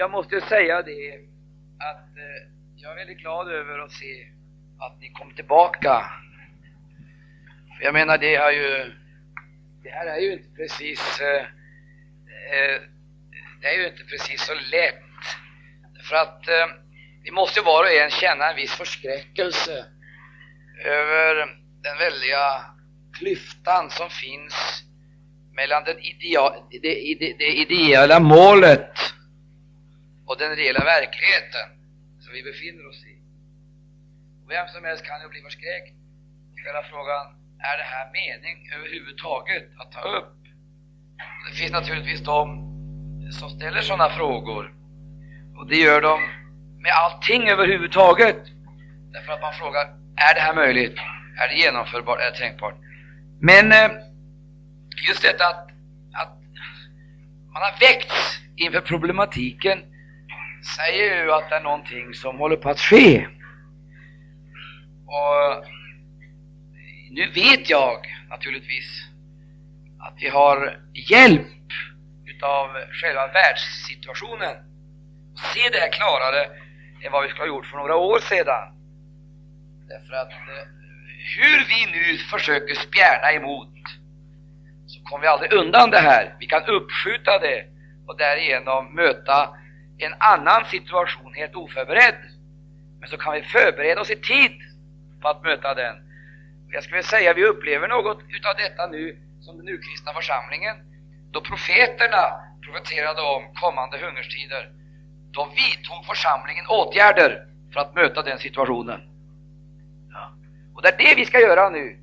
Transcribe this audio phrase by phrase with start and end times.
[0.00, 1.14] jag måste säga det
[1.78, 2.42] att eh,
[2.76, 4.26] jag är väldigt glad över att se
[4.78, 6.04] att ni kom tillbaka.
[7.80, 8.92] Jag menar, det har ju,
[9.82, 11.42] det här är ju inte precis, eh,
[12.52, 12.80] eh,
[13.60, 15.02] det är ju inte precis så lätt.
[16.08, 16.44] För att
[17.22, 19.84] vi måste var och en känna en viss förskräckelse
[20.84, 21.34] över
[21.82, 22.64] den väldiga
[23.18, 24.84] klyftan som finns
[25.52, 28.94] mellan den idea, det, det, det ideella målet
[30.30, 31.66] och den reella verkligheten
[32.22, 33.14] som vi befinner oss i.
[34.48, 35.94] Vem som helst kan ju bli förskräckt
[36.52, 37.24] och ställa frågan,
[37.70, 40.36] är det här mening överhuvudtaget att ta upp?
[41.48, 42.44] Det finns naturligtvis de
[43.38, 44.74] som ställer sådana frågor
[45.56, 46.18] och det gör de
[46.84, 48.40] med allting överhuvudtaget.
[49.12, 49.84] Därför att man frågar,
[50.16, 50.98] är det här möjligt?
[51.40, 52.20] Är det genomförbart?
[52.20, 52.76] Är det tänkbart?
[53.40, 53.90] Men eh,
[55.08, 55.68] just detta att,
[56.12, 56.38] att
[57.52, 59.89] man har väckts inför problematiken
[60.62, 63.26] säger ju att det är någonting som håller på att ske.
[65.06, 65.64] Och
[67.10, 67.96] nu vet jag
[68.28, 69.10] naturligtvis
[69.98, 70.78] att vi har
[71.10, 71.46] hjälp
[72.26, 74.56] utav själva världssituationen.
[75.54, 76.44] Se det här klarare
[77.02, 78.64] än vad vi skulle ha gjort för några år sedan.
[79.88, 80.66] Därför att eh,
[81.36, 83.68] hur vi nu försöker spjärna emot
[84.86, 86.36] så kommer vi aldrig undan det här.
[86.40, 87.64] Vi kan uppskjuta det
[88.06, 89.48] och därigenom möta
[90.06, 92.20] en annan situation helt oförberedd.
[93.00, 94.52] Men så kan vi förbereda oss i tid
[95.20, 95.96] på att möta den.
[96.72, 100.76] Jag skulle säga vi upplever något utav detta nu som den urkristna församlingen.
[101.30, 102.24] Då profeterna
[102.64, 104.70] profeterade om kommande hungerstider,
[105.30, 109.00] då vidtog församlingen åtgärder för att möta den situationen.
[110.12, 110.32] Ja.
[110.74, 111.96] Och det är det vi ska göra nu.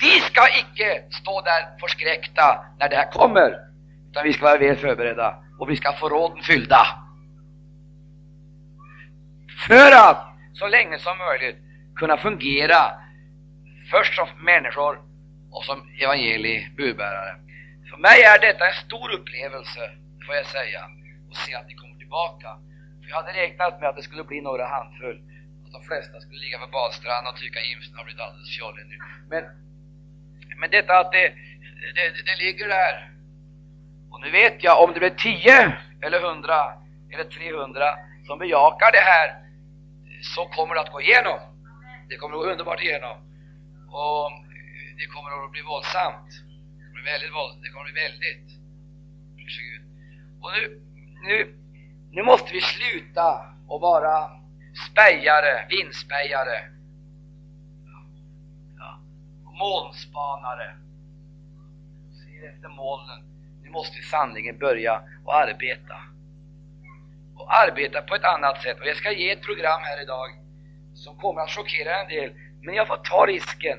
[0.00, 3.58] Vi ska icke stå där förskräckta när det här kommer,
[4.10, 7.03] utan vi ska vara väl förberedda och vi ska få råden fyllda.
[9.66, 10.20] För att
[10.52, 11.58] så länge som möjligt
[11.96, 12.80] kunna fungera
[13.90, 14.98] först som människor
[15.50, 17.36] och som evangeliebudbärare.
[17.90, 19.80] För mig är detta en stor upplevelse,
[20.26, 20.80] får jag säga,
[21.30, 22.48] att se att ni kommer tillbaka.
[23.00, 25.18] För jag hade räknat med att det skulle bli några handfull,
[25.64, 28.98] att de flesta skulle ligga på badstranden och tycka Imsen har blivit alldeles fjollig nu.
[29.30, 29.44] Men,
[30.60, 31.28] men detta att det,
[31.96, 33.10] det, det ligger där.
[34.10, 36.72] Och nu vet jag, om det blir 10 eller 100
[37.12, 37.94] eller 300
[38.26, 39.43] som bejakar det här,
[40.34, 41.38] så kommer det att gå igenom.
[42.08, 43.16] Det kommer att gå underbart igenom.
[43.88, 44.30] Och
[44.98, 46.30] det kommer att bli våldsamt.
[46.76, 48.48] Det kommer att bli väldigt våld, det kommer att bli väldigt.
[50.40, 50.80] Och nu,
[51.22, 51.54] nu,
[52.10, 53.26] nu måste vi sluta
[53.72, 54.30] att vara
[54.90, 56.58] spejare, vindspejare,
[58.78, 59.00] ja,
[59.44, 60.76] molnspanare.
[62.12, 63.20] Se efter molnen.
[63.62, 65.96] Nu måste vi sanningen börja och arbeta.
[67.44, 68.80] Och arbeta på ett annat sätt.
[68.80, 70.28] Och jag ska ge ett program här idag
[70.94, 72.32] som kommer att chockera en del
[72.62, 73.78] men jag får ta risken.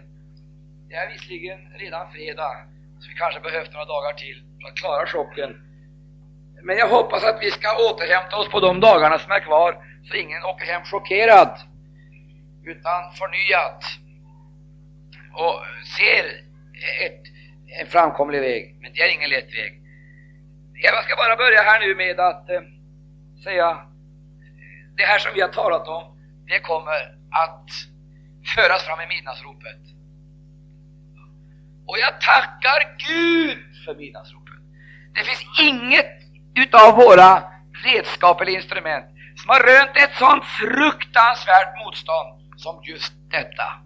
[0.90, 2.54] Det är visserligen redan fredag,
[3.00, 5.62] så vi kanske behövt några dagar till för att klara chocken.
[6.64, 9.72] Men jag hoppas att vi ska återhämta oss på de dagarna som är kvar,
[10.04, 11.60] så ingen åker hem chockerad,
[12.64, 13.84] utan förnyat
[15.34, 15.56] och
[15.98, 16.26] ser
[17.06, 17.22] ett,
[17.80, 18.76] en framkomlig väg.
[18.82, 19.82] Men det är ingen lätt väg.
[20.74, 22.62] Jag ska bara börja här nu med att eh,
[23.44, 23.80] säga,
[24.98, 26.04] det här som vi har talat om,
[26.48, 27.70] det kommer att
[28.56, 29.82] föras fram i midnattsropet.
[31.88, 34.60] Och jag tackar Gud för midnattsropet.
[35.14, 36.12] Det finns inget
[36.56, 37.44] utav våra
[37.84, 43.85] redskap eller instrument som har rönt ett sånt fruktansvärt motstånd som just detta.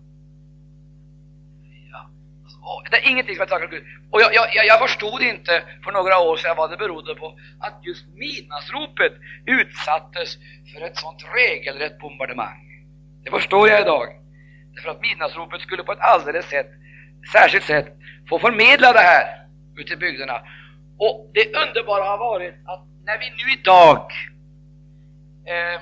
[2.92, 3.84] Det är ingenting som jag tackar Gud.
[4.12, 7.86] Och jag, jag, jag förstod inte för några år sedan vad det berodde på att
[7.86, 9.14] just midnattsropet
[9.46, 10.38] utsattes
[10.74, 12.60] för ett sånt regelrätt bombardemang.
[13.24, 14.08] Det förstår jag idag.
[14.76, 16.70] Därför att midnattsropet skulle på ett alldeles sätt,
[17.32, 17.88] särskilt sätt
[18.30, 19.46] få förmedla det här
[19.76, 20.42] ute i bygderna.
[20.98, 24.12] Och det underbara har varit att när vi nu idag
[25.46, 25.82] eh,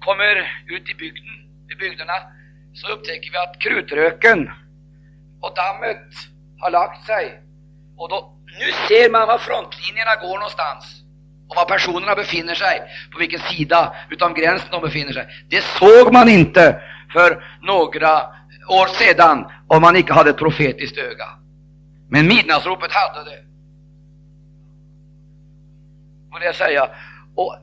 [0.00, 0.36] kommer
[0.66, 1.24] ut i bygden,
[1.72, 2.12] i bygderna,
[2.72, 4.50] så upptäcker vi att krutröken
[5.40, 6.02] och dammet
[6.58, 7.40] har lagt sig.
[7.96, 11.02] Och då, nu ser man var frontlinjerna går någonstans
[11.48, 12.80] och var personerna befinner sig,
[13.12, 15.26] på vilken sida utav gränsen de befinner sig.
[15.48, 16.82] Det såg man inte
[17.12, 18.22] för några
[18.68, 21.28] år sedan om man inte hade ett profetiskt öga.
[22.08, 23.42] Men midnattsropet hade det.
[26.32, 26.88] Får jag säga.
[27.34, 27.56] Och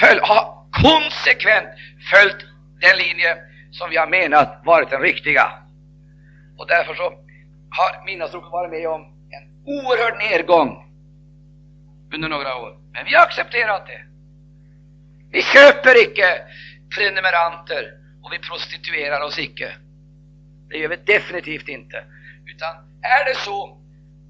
[0.00, 1.68] följ, har konsekvent
[2.10, 2.46] följt
[2.80, 3.36] den linje
[3.70, 5.52] som vi har menat varit den riktiga.
[6.56, 7.02] Och därför så
[7.70, 10.88] har midnattsropet varit med om en oerhörd nedgång
[12.14, 12.76] under några år.
[12.92, 14.02] Men vi har accepterat det.
[15.30, 16.42] Vi köper icke
[16.96, 17.84] prenumeranter
[18.22, 19.72] och vi prostituerar oss icke.
[20.68, 22.04] Det gör vi definitivt inte.
[22.46, 23.78] Utan är det så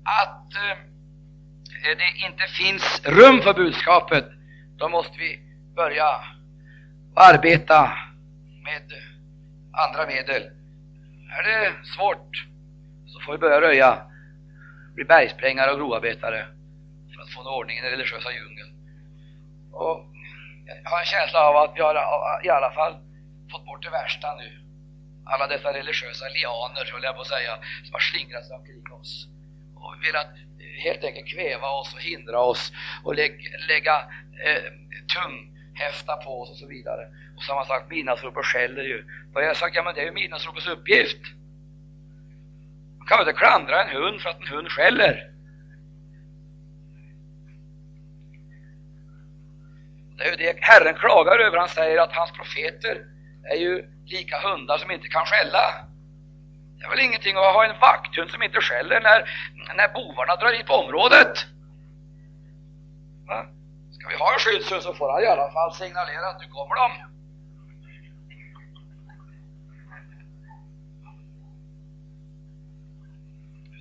[0.04, 4.24] att eh, eh det inte finns rum för budskapet,
[4.76, 5.40] då måste vi
[5.76, 6.06] börja
[7.14, 7.92] arbeta
[8.64, 8.82] med
[9.72, 10.61] andra medel.
[11.38, 12.46] Är det svårt
[13.06, 14.06] så får vi börja röja,
[14.94, 16.46] bli bergsprängare och grovarbetare
[17.14, 18.72] för att få ordning i den religiösa djungeln.
[19.72, 20.06] Och
[20.66, 21.94] jag har en känsla av att vi har
[22.44, 22.94] i alla fall
[23.50, 24.58] fått bort det värsta nu.
[25.24, 29.28] Alla dessa religiösa lianer, höll jag på att säga, som har slingrat sig omkring oss
[29.74, 30.26] och velat
[30.62, 32.72] eh, helt enkelt kväva oss och hindra oss
[33.04, 33.96] och lägga, lägga
[34.46, 34.62] eh,
[35.82, 37.08] häfta på oss och så vidare.
[37.36, 39.04] Och samma har man sagt midnattsropet skäller ju.
[39.32, 41.22] Då har jag sagt, ja men det är ju midnattsropets uppgift.
[42.98, 45.28] Man kan väl inte klandra en hund för att en hund skäller.
[50.16, 51.58] Det är ju det Herren klagar över.
[51.58, 53.04] Han säger att hans profeter
[53.42, 55.86] är ju lika hundar som inte kan skälla.
[56.78, 59.30] Det är väl ingenting att ha en vakthund som inte skäller när,
[59.76, 61.46] när bovarna drar in på området.
[63.26, 63.46] Va?
[64.02, 66.74] Ska vi ha en skyddshund så får han i alla fall signalera att nu kommer
[66.74, 66.90] de.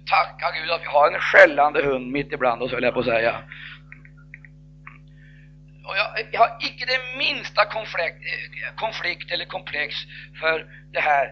[0.05, 3.05] Tacka Gud att vi har en skällande hund mitt ibland oss höll jag på att
[3.05, 3.43] säga.
[5.85, 9.95] Och jag, jag har icke det minsta konflikt, eh, konflikt eller komplex
[10.39, 11.25] för det här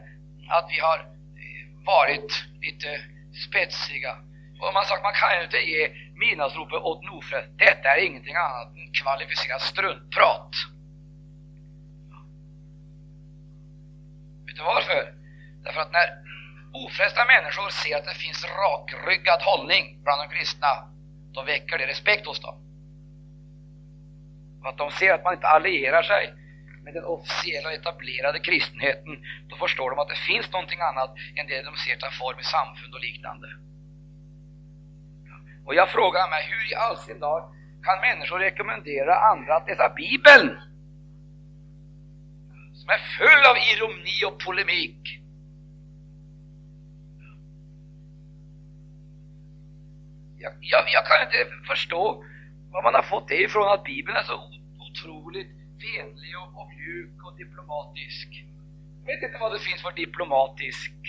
[0.48, 3.02] att vi har eh, varit lite
[3.48, 4.12] spetsiga.
[4.60, 7.42] Och man sagt man kan ju inte ge midnattsropet åt Nofre.
[7.58, 10.52] Detta är ingenting annat än kvalificerat struntprat.
[14.46, 15.14] Vet du varför?
[15.64, 16.08] Därför att när
[16.86, 20.68] ofrälsta människor ser att det finns rakryggad hållning bland de kristna,
[21.34, 22.58] då väcker det respekt hos dem.
[24.64, 26.34] Att de ser att man inte allierar sig
[26.84, 31.62] med den officiella etablerade kristenheten, då förstår de att det finns någonting annat än det
[31.62, 33.48] de ser ta form i samfund och liknande.
[35.70, 39.90] Och jag frågar mig, hur i all sin dag kan människor rekommendera andra att läsa
[39.90, 40.60] Bibeln?
[42.74, 45.20] Som är full av ironi och polemik.
[50.38, 52.24] Jag, jag, jag kan inte förstå
[52.72, 54.40] var man har fått det ifrån att Bibeln är så
[54.80, 55.52] otroligt
[55.88, 58.46] vänlig och, och mjuk och diplomatisk.
[59.06, 61.04] Jag vet inte vad det finns för diplomatiskt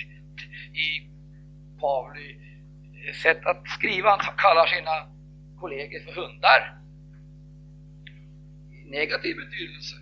[0.73, 0.89] i
[1.81, 2.50] Pauli
[3.23, 4.11] sätt att skriva.
[4.11, 5.07] Han kallar sina
[5.61, 6.77] kollegor för hundar.
[8.73, 9.97] I negativ betydelse.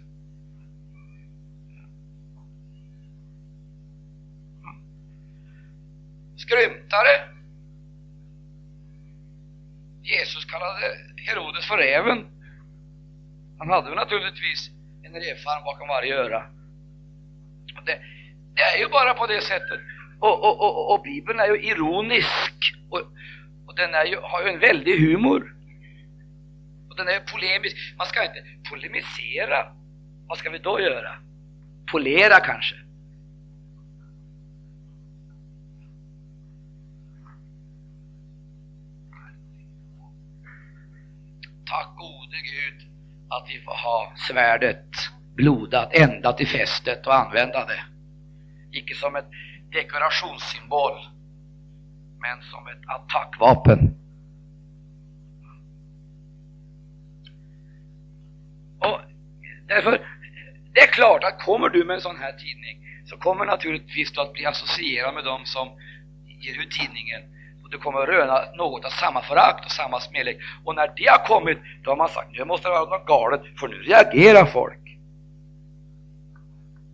[6.36, 7.14] Skrymtare.
[10.02, 10.80] Jesus kallade
[11.26, 12.26] Herodes för räven.
[13.58, 14.70] Han hade naturligtvis
[15.02, 16.46] en rävfarm bakom varje öra.
[17.86, 18.00] Det,
[18.54, 19.80] det, är ju bara på det sättet.
[20.20, 23.00] Och, och, och, och Bibeln är ju ironisk och,
[23.66, 25.54] och den är ju, har ju en väldig humor.
[26.88, 27.94] Och den är ju polemisk.
[27.98, 29.72] Man ska inte polemisera.
[30.26, 31.14] Vad ska vi då göra?
[31.92, 32.76] Polera kanske?
[41.70, 42.88] Tack gode Gud
[43.28, 44.86] att vi får ha svärdet
[45.34, 47.84] blodat ända till fästet och använda det.
[48.78, 49.28] Icke som ett
[49.72, 50.92] dekorationssymbol,
[52.20, 53.94] men som ett attackvapen.
[58.78, 59.00] Och
[59.66, 60.06] därför,
[60.72, 64.20] det är klart att kommer du med en sån här tidning så kommer naturligtvis du
[64.20, 65.68] att bli associerad med dem som
[66.26, 67.22] ger ut tidningen
[67.68, 70.36] och du kommer att röna något av samma förakt och samma smälek.
[70.64, 73.42] Och när det har kommit, då har man sagt nu måste det vara något galet,
[73.60, 74.84] för nu reagerar folk.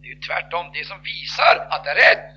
[0.00, 2.36] Det är ju tvärtom det som visar att det är rätt.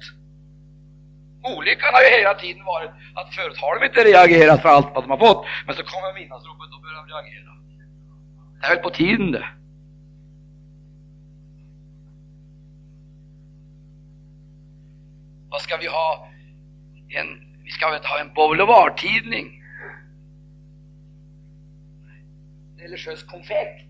[1.56, 5.04] Olyckan har ju hela tiden varit att förut har de inte reagerat för allt vad
[5.04, 7.52] de har fått, men så kommer midnattsropet, då börjar de reagera.
[8.60, 9.50] Det är väl på tiden det.
[15.50, 16.28] Vad ska vi ha?
[17.10, 19.64] En vi ska väl ha en boulevardtidning?
[22.78, 23.88] Religiös konfekt?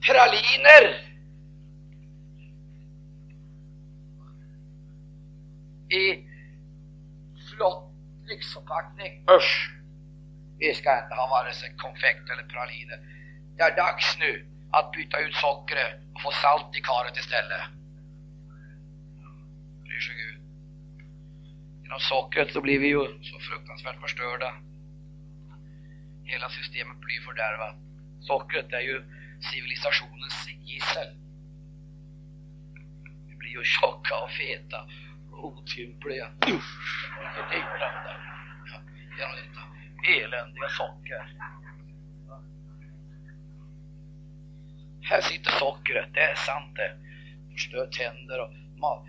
[0.00, 1.11] Praliner?
[5.92, 6.24] I
[7.50, 7.92] flott
[8.26, 9.24] lyxförpackning?
[9.30, 9.70] Usch!
[10.58, 12.98] Vi ska inte ha vare sig konfekt eller praliner.
[13.56, 17.62] Det är dags nu att byta ut sockret och få salt i karet istället
[19.84, 20.40] bryr sig Gud.
[21.82, 24.54] Genom sockret så blir vi ju så fruktansvärt förstörda.
[26.24, 27.76] hela systemet blir fördärvat.
[28.20, 29.04] Sockret är ju
[29.50, 31.08] civilisationens gissel.
[33.28, 34.86] Vi blir ju tjocka och feta
[35.42, 36.26] otympliga.
[36.48, 37.10] Usch!
[37.50, 37.64] Det är
[38.66, 38.80] ja,
[39.18, 39.62] genom detta
[40.08, 41.36] eländiga socker.
[45.00, 46.96] Här sitter sockret, det är sant det.
[47.52, 49.06] Förstör tänder och mat,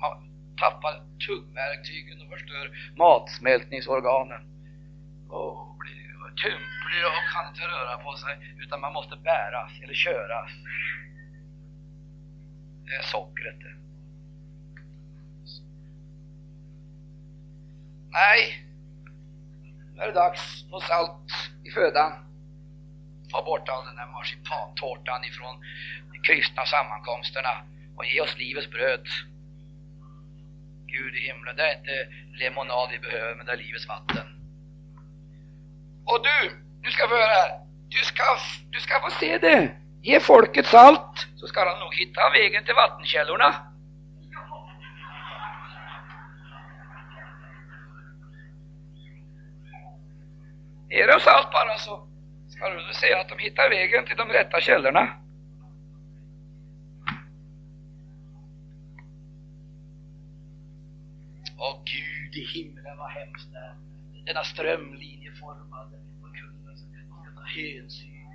[0.00, 0.22] ma
[0.56, 0.94] tappar
[1.26, 4.42] tuggverktygen och förstör matsmältningsorganen.
[5.28, 6.04] Och blir
[6.44, 10.50] tymplig och kan inte röra på sig utan man måste bäras eller köras.
[12.84, 13.83] Det är sockret det.
[18.14, 18.64] Nej,
[19.94, 21.28] nu är det dags för salt
[21.64, 22.12] i födan.
[23.30, 25.54] Ta bort all den där marsipantårtan ifrån
[26.12, 27.54] de kristna sammankomsterna
[27.96, 29.06] och ge oss livets bröd.
[30.86, 32.08] Gud i himlen, det är inte
[32.40, 34.26] lemonad vi behöver, men det är livets vatten.
[36.04, 36.50] Och du,
[36.82, 37.60] du ska få höra här.
[37.88, 38.24] Du ska,
[38.70, 39.76] du ska få se det.
[40.02, 43.73] Ge folket salt, så ska de nog hitta vägen till vattenkällorna.
[50.94, 52.06] Är oss allt bara så
[52.48, 55.16] ska du se att de hittar vägen till de rätta källorna.
[61.58, 63.74] Åh Gud i himlen vad hemskt det är.
[64.26, 66.86] Denna strömlinjeformade förkunnelse,
[67.24, 68.28] denna hänsyn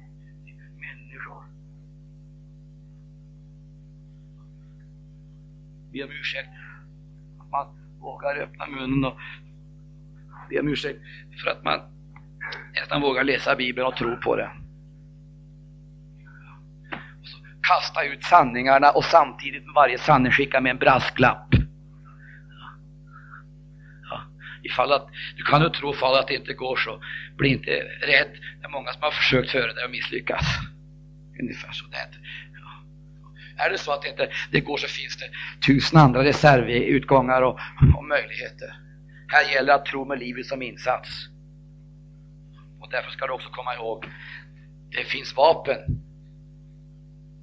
[0.45, 1.43] till människor.
[5.91, 6.49] Be om ursäkt
[7.39, 7.67] att man
[7.99, 9.17] vågar öppna munnen och
[10.49, 10.99] be om ursäkt
[11.43, 11.98] för att man
[12.73, 14.51] nästan vågar läsa Bibeln och tro på det.
[17.21, 21.47] Och så kasta ut sanningarna och samtidigt med varje sanning skicka med en brasklapp.
[24.09, 24.21] Ja,
[24.63, 27.01] ifall att, du kan ju tro fall att det inte går så,
[27.37, 28.31] bli inte rädd.
[28.59, 30.47] Det är många som har försökt före dig och misslyckats.
[31.41, 31.87] Ungefär så.
[31.87, 31.97] Det
[32.53, 33.65] ja.
[33.65, 35.29] Är det så att det inte det går så finns det
[35.67, 37.59] tusen andra reservutgångar och,
[37.97, 38.73] och möjligheter.
[39.27, 41.09] Här gäller att tro med livet som insats.
[42.89, 44.05] Och därför ska du också komma ihåg,
[44.89, 45.79] det finns vapen.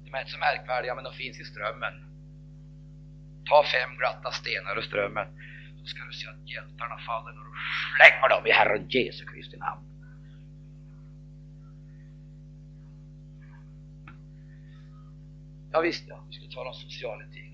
[0.05, 1.93] De är inte så märkvärdiga men de finns i strömmen.
[3.45, 5.27] Ta fem glatta stenar ur strömmen
[5.79, 7.51] så ska du se att hjältarna faller när du
[7.95, 9.81] slänger dem i Herren Jesu Kristi namn.
[15.71, 17.53] Ja, visst ja, vi ska tala om social etik.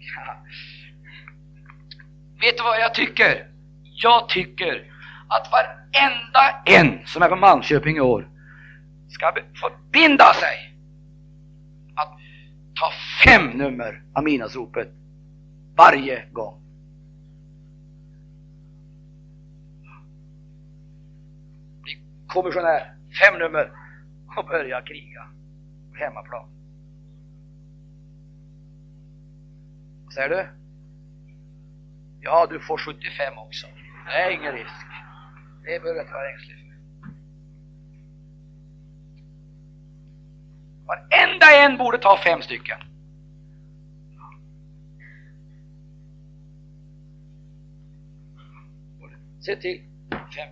[2.41, 3.47] Vet du vad jag tycker?
[3.83, 4.92] Jag tycker
[5.27, 8.30] att varenda en som är från Malmköping i år
[9.10, 10.75] ska förbinda sig
[11.96, 12.18] att
[12.75, 12.92] ta
[13.25, 14.89] fem nummer av midnattsropet
[15.75, 16.62] varje gång.
[21.82, 23.72] Bli kommissionär, fem nummer
[24.38, 25.27] och börja kriga
[25.92, 26.50] på hemmaplan.
[30.06, 30.48] Vad säger du?
[32.22, 33.68] Ja, du får 75 också.
[34.06, 34.92] Det är ingen risk.
[35.63, 36.63] Det behöver jag inte vara ängslig för.
[40.86, 42.77] Varenda en borde ta fem stycken.
[49.39, 49.82] Se till.
[50.12, 50.50] Fem.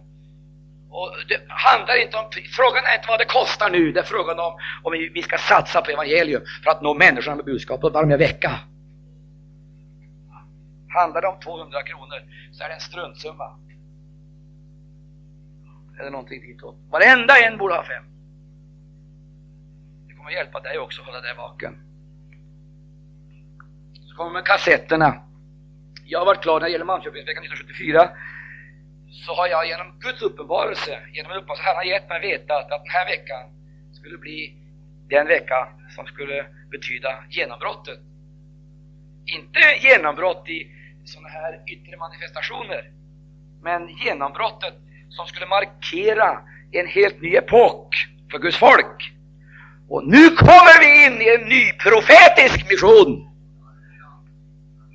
[0.90, 2.26] Och det handlar inte om,
[2.56, 4.54] frågan är inte vad det kostar nu, det är frågan om
[4.84, 8.60] om vi ska satsa på evangelium för att nå människorna med budskapet varje vecka.
[10.90, 12.20] Handlar det om 200 kronor
[12.52, 13.58] så är det en struntsumma
[16.02, 16.76] eller någonting ditåt.
[16.90, 18.04] Varenda en borde ha fem.
[20.08, 21.78] Det kommer hjälpa dig också att hålla dig vaken.
[24.08, 25.24] Så kommer med kassetterna.
[26.06, 28.10] Jag har varit klar när det gäller Malmköpingsveckan 1974
[29.12, 32.70] så har jag genom Guds uppenbarelse, genom en uppenbarelse han har gett mig veta att
[32.70, 33.44] den här veckan
[33.92, 34.56] skulle bli
[35.10, 38.00] den vecka som skulle betyda genombrottet.
[39.26, 40.72] Inte genombrott i
[41.06, 42.92] sådana här yttre manifestationer,
[43.62, 44.74] men genombrottet
[45.16, 46.40] som skulle markera
[46.72, 47.96] en helt ny epok
[48.32, 49.14] för Guds folk.
[49.90, 53.10] Och nu kommer vi in i en ny profetisk mission.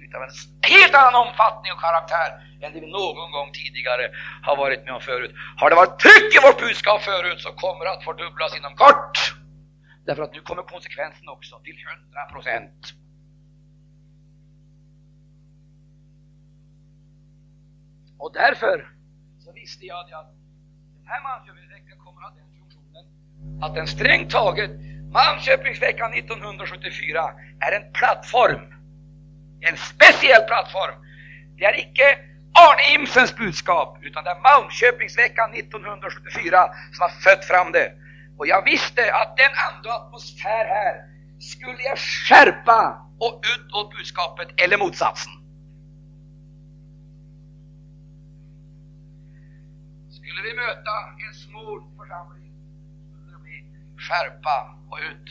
[0.04, 0.34] Utav en
[0.72, 2.30] helt annan omfattning och karaktär
[2.60, 4.10] än det vi någon gång tidigare
[4.42, 5.32] har varit med om förut.
[5.56, 9.16] Har det varit tryck i vårt budskap förut så kommer det att fördubblas inom kort.
[10.06, 11.76] Därför att nu kommer konsekvensen också till
[12.14, 12.94] 100 procent.
[18.18, 18.95] Och därför
[19.60, 20.28] visste jag att
[20.96, 23.04] den här Malmköpingsveckan kommer att ha den funktionen
[23.64, 24.70] att den strängt taget,
[25.12, 27.30] Malmköpingsveckan 1974
[27.66, 28.64] är en plattform.
[29.60, 30.96] En speciell plattform.
[31.58, 32.08] Det är icke
[32.64, 37.92] Arne Imsens budskap, utan det är Malmköpingsveckan 1974 som har fött fram det.
[38.38, 40.94] Och jag visste att den anda och atmosfär här
[41.38, 42.80] skulle jag skärpa
[43.20, 45.32] och utåt budskapet eller motsatsen.
[50.36, 50.94] Skulle vi möta
[51.28, 52.52] en smord församling
[53.10, 53.64] skulle det bli
[53.96, 55.28] skärpa och ut.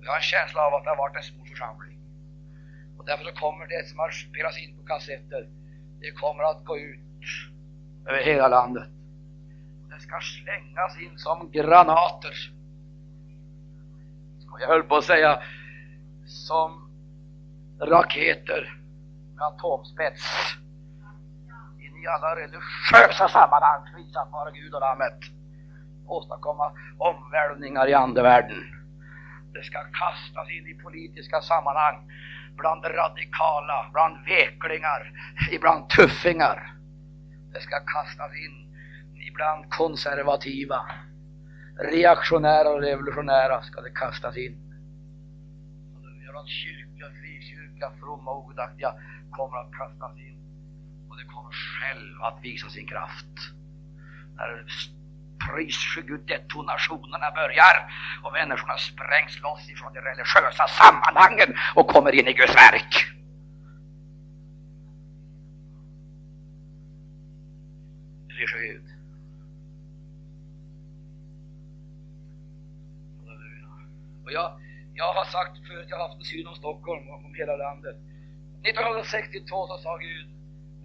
[0.00, 1.98] Jag har en känsla av att det har varit en smord församling.
[2.98, 5.48] Och därför så kommer det som har spelats in på kassetter,
[6.00, 7.26] det kommer att gå ut
[8.06, 8.88] över hela landet.
[9.90, 12.34] Det ska slängas in som granater.
[14.60, 15.42] Jag höll på att säga
[16.26, 16.90] som
[17.80, 18.80] raketer
[19.34, 20.22] med atomspets
[22.06, 25.20] i alla religiösa sammanhang, prisat vare Gud och Lammet.
[26.06, 28.62] Åstadkomma omvälvningar i andevärlden.
[29.52, 31.96] Det ska kastas in i politiska sammanhang
[32.56, 35.12] bland radikala, bland veklingar,
[35.52, 36.72] ibland tuffingar.
[37.52, 38.56] Det ska kastas in
[39.28, 40.80] ibland konservativa,
[41.92, 44.62] reaktionära och revolutionära ska det kastas in.
[46.34, 48.94] Och kyrka, frikyrka, fromma och ogudaktiga
[49.30, 50.35] kommer att kastas in.
[51.16, 53.36] Och det kommer själv att visa sin kraft.
[54.36, 54.64] När
[55.46, 57.90] pris Gud detonationerna börjar
[58.22, 62.92] och människorna sprängs loss ifrån de religiösa sammanhangen och kommer in i Guds verk.
[68.28, 68.82] Pris
[74.24, 74.60] Och jag,
[74.94, 77.96] jag har sagt förut, jag har haft en syn om Stockholm och om hela landet.
[78.62, 80.36] 1962 så sa Gud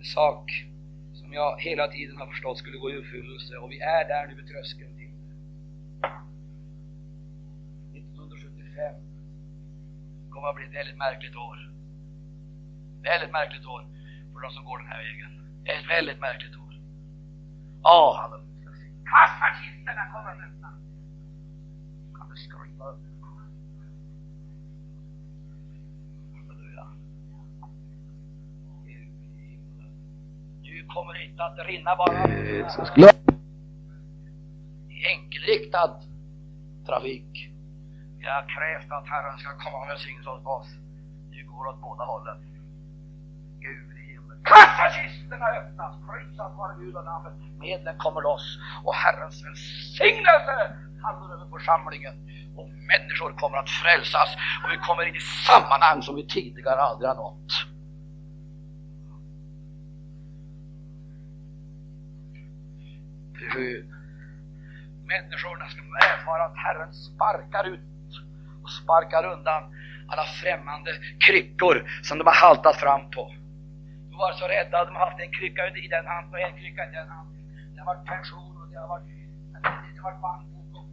[0.05, 0.65] sak
[1.13, 4.35] som jag hela tiden har förstått skulle gå i uppfyllelse och vi är där nu
[4.35, 5.11] vid tröskeln till
[7.99, 8.95] 1975
[10.29, 11.71] kommer att bli ett väldigt märkligt år.
[13.03, 13.85] Väldigt märkligt år
[14.33, 15.31] för de som går den här vägen.
[15.65, 16.73] Ett väldigt märkligt år.
[17.83, 18.71] Ja, halleluja.
[19.11, 20.69] Kassakistorna kommer att öppna.
[22.17, 23.10] Kan du skriva upp?
[30.93, 32.27] Kommer inte att rinna bara
[34.89, 35.91] i enkelriktad
[36.85, 37.51] trafik.
[38.19, 40.69] Jag har krävt att Herren ska komma med välsignelse åt oss.
[41.31, 42.37] Det går åt båda hållen.
[43.59, 44.37] Gud i himlen.
[44.43, 47.33] Kassakistorna öppnas, prisat vare Gud och namnet.
[47.59, 50.55] Medlen kommer loss och Herrens välsignelse
[51.01, 52.15] faller över församlingen.
[52.55, 54.29] Och människor kommer att frälsas
[54.63, 57.70] och vi kommer in i sammanhang som vi tidigare aldrig har nått.
[63.55, 63.85] Hur
[65.13, 68.11] människorna ska få erfara att Herren sparkar ut
[68.63, 69.63] och sparkar undan
[70.11, 70.91] alla främmande
[71.25, 73.23] kryckor som de har haltat fram på.
[74.09, 76.81] De var så rädda, de har haft en krycka i den handen och en krycka
[76.89, 77.37] i den handen.
[77.73, 79.09] Det har varit pension och det har varit,
[79.93, 80.87] det har varit bankbok och,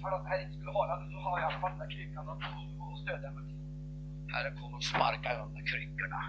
[0.00, 2.38] för att det här inte skulle hålla så har jag fått den där kryckan och,
[2.82, 3.44] och stödja mig
[4.34, 6.20] Herren kommer och sparkar undan kryckorna.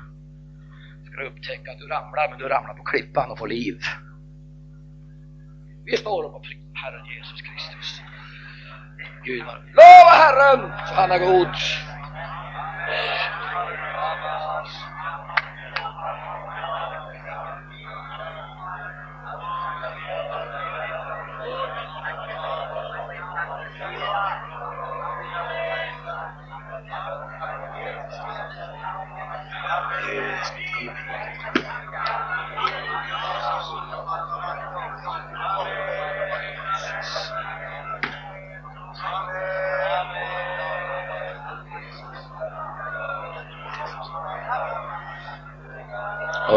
[1.06, 3.78] Ska du upptäcka att du ramlar, men du ramlar på klippan och får liv.
[5.92, 8.02] Vi står upp och prisar Herren Jesus Kristus.
[9.24, 11.56] Gud var Lova Herren, han är god.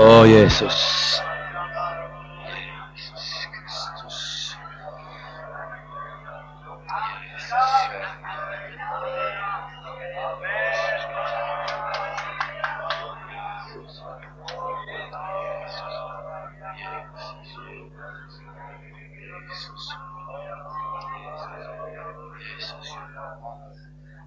[0.02, 1.20] Åh oh, Jesus.
[2.96, 4.46] Jesus Kristus.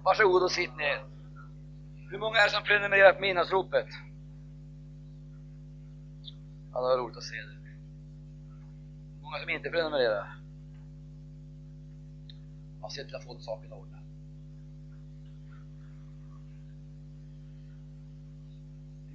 [0.04, 1.00] Varsågod och sitt ner.
[2.10, 3.86] Hur många är det som prenumererar på midnattsropet?
[6.76, 7.56] Ja, det var roligt att se det.
[9.22, 10.36] Många som inte prenumererar.
[12.80, 14.00] Jag ser till att få den saken ordnad.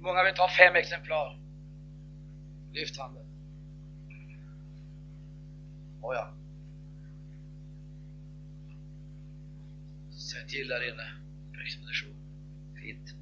[0.00, 1.38] Många vill ta fem exemplar.
[2.72, 3.26] Lyft handen.
[6.00, 6.34] Oh ja.
[10.10, 11.12] Säg till där inne
[11.52, 12.16] för expedition.
[12.74, 13.14] Fint.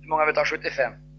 [0.00, 1.09] Hur många vill ta 75?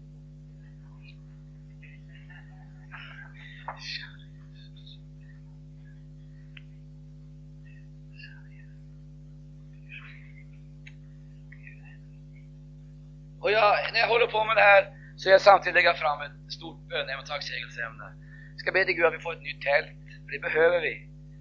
[13.42, 14.82] Och jag, när jag håller på med det här
[15.16, 18.08] så jag samtidigt lägga fram ett stort bönämne och tacksägelseämne.
[18.52, 19.90] Vi ska be till Gud att vi får ett nytt tält,
[20.24, 20.94] för det behöver vi.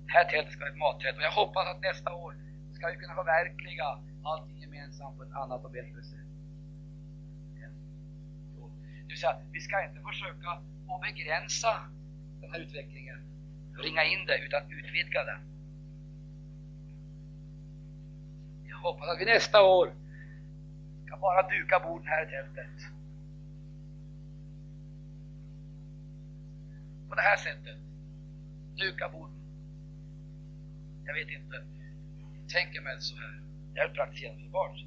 [0.05, 2.35] Det här tältet ska vara ett mattält och jag hoppas att nästa år
[2.75, 3.87] ska vi kunna förverkliga
[4.23, 6.27] allting gemensamt på ett annat och bättre sätt.
[9.05, 10.49] Det vill säga, vi ska inte försöka
[10.91, 11.73] att begränsa
[12.41, 13.19] den här utvecklingen,
[13.77, 15.39] ringa in det, utan utvidga det.
[18.67, 19.93] Jag hoppas att vi nästa år
[21.05, 22.91] ska bara duka borden här i tältet.
[27.09, 27.77] På det här sättet.
[28.75, 29.35] Duka borden.
[31.05, 31.55] Jag vet inte.
[32.41, 33.41] Jag tänker mig så här.
[33.73, 34.85] Det är praktiskt genomförbart.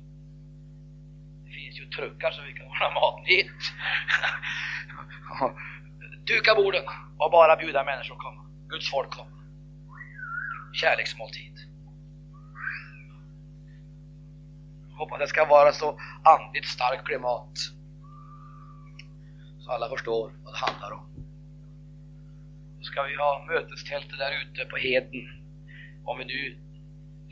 [1.45, 3.47] Det finns ju truckar så vi kan ordna mat dit.
[6.27, 6.83] Duka borden
[7.19, 8.43] och bara bjuda människor komma.
[8.69, 9.31] Guds folk komma.
[10.73, 11.55] Kärleksmåltid.
[14.99, 17.59] Hoppas det ska vara så andligt starkt klimat
[19.59, 21.07] så alla förstår vad det handlar om.
[22.79, 25.29] Då ska vi ha mötestältet där ute på heden.
[26.05, 26.59] Om vi nu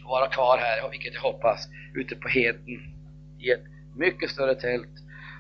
[0.03, 2.69] får vara kvar här, vilket jag hoppas, ute på heden
[3.39, 3.65] i ett
[3.97, 4.95] mycket större tält.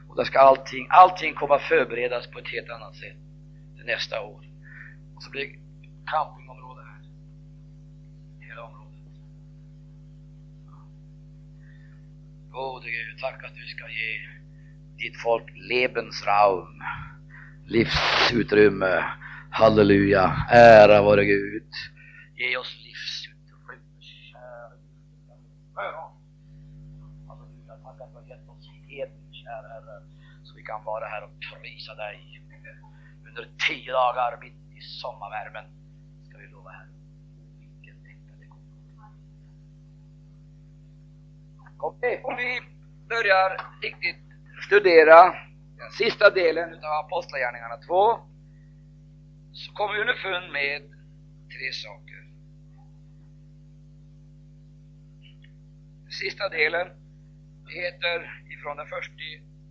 [0.08, 3.21] Och där ska allting, allting komma förberedas på ett helt annat sätt
[3.86, 4.44] nästa år.
[5.16, 5.58] Och så blir det
[6.06, 7.02] campingområde här.
[8.40, 8.92] Hela området.
[12.50, 14.28] Gode Gud, tack att du ska ge
[14.96, 16.82] ditt folk Lebensraum,
[17.66, 19.04] livsutrymme.
[19.50, 21.72] Halleluja, ära vare Gud.
[22.36, 24.72] Ge oss livsutrymme, kära
[27.28, 30.02] Halleluja, tack att du har gett oss heden, kära Herre,
[30.42, 32.41] så vi kan vara här och prisa dig.
[33.34, 35.64] Under tio dagar mitt i sommarvärmen
[36.28, 36.88] ska vi lova Herren.
[37.60, 38.46] Vilken lättnad det
[41.78, 42.26] kommer.
[42.26, 42.60] Om vi
[43.08, 44.22] börjar riktigt
[44.66, 45.34] studera
[45.78, 48.20] den sista delen av Apostlagärningarna 2
[49.52, 50.82] så kommer vi underfund med
[51.52, 52.24] tre saker.
[56.02, 56.88] Den sista delen
[57.68, 59.14] heter ifrån den första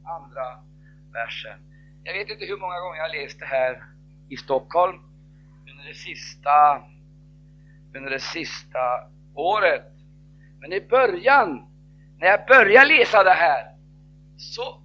[0.03, 0.63] andra
[1.11, 1.59] versen.
[2.03, 3.83] Jag vet inte hur många gånger jag har läst det här
[4.29, 4.99] i Stockholm
[5.71, 6.81] under det sista,
[7.95, 8.79] under det sista
[9.35, 9.91] året.
[10.59, 11.67] Men i början,
[12.19, 13.75] när jag började läsa det här,
[14.37, 14.81] så,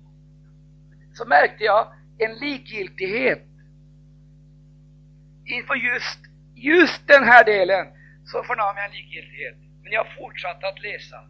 [1.13, 3.47] så märkte jag en likgiltighet
[5.45, 6.19] inför just,
[6.55, 7.87] just den här delen
[8.25, 9.57] så förnam jag en likgiltighet.
[9.83, 11.25] Men jag fortsatte att läsa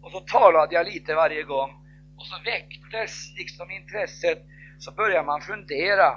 [0.00, 1.70] och så talade jag lite varje gång
[2.16, 4.46] och så väcktes liksom intresset
[4.78, 6.12] så börjar man fundera.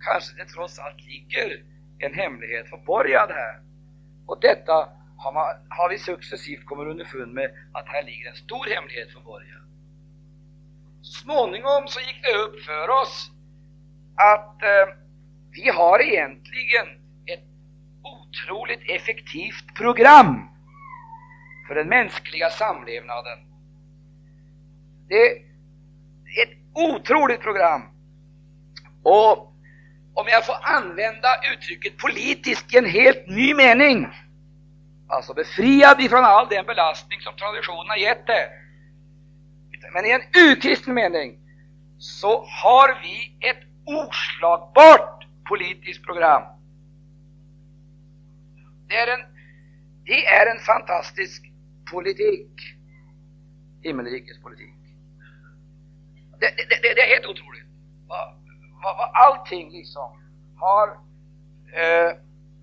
[0.00, 1.62] Kanske det trots allt ligger
[1.98, 3.60] en hemlighet förborgad här.
[4.26, 8.66] Och detta har, man, har vi successivt kommit underfund med att här ligger en stor
[8.74, 9.62] hemlighet förborgad.
[11.02, 13.30] Så småningom så gick det upp för oss
[14.14, 14.94] att eh,
[15.50, 16.86] vi har egentligen
[17.26, 17.44] ett
[18.02, 20.48] otroligt effektivt program
[21.68, 23.38] för den mänskliga samlevnaden.
[25.08, 25.51] Det
[26.72, 27.82] otroligt program.
[29.02, 29.52] Och
[30.14, 34.08] om jag får använda uttrycket politisk i en helt ny mening,
[35.06, 38.48] alltså befriad ifrån all den belastning som traditionen har gett det,
[39.92, 41.38] men i en urkristen mening,
[41.98, 46.42] så har vi ett oslagbart politiskt program.
[48.88, 49.24] Det är en,
[50.04, 51.52] det är en fantastisk
[51.90, 52.50] politik,
[53.82, 54.71] himmelrikets politik.
[56.42, 57.66] Det, det, det, det är helt otroligt
[58.06, 58.34] vad,
[58.82, 60.20] vad, vad allting liksom
[60.56, 60.88] har
[61.72, 62.16] eh,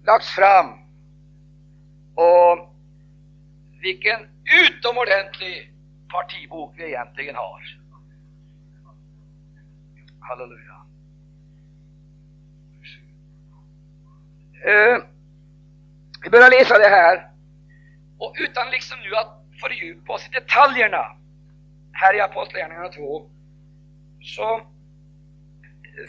[0.04, 0.74] lagts fram
[2.16, 2.76] och
[3.82, 4.28] vilken
[4.68, 5.74] utomordentlig
[6.08, 7.62] partibok vi egentligen har.
[10.20, 10.76] Halleluja.
[14.66, 14.98] Eh,
[16.24, 17.30] vi börjar läsa det här
[18.18, 21.16] och utan liksom nu att fördjupa oss i detaljerna
[21.92, 23.30] här i Apostlagärningarna 2
[24.22, 24.62] så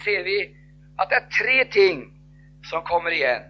[0.04, 0.56] ser vi
[0.96, 2.12] att det är tre ting
[2.62, 3.42] som kommer igen.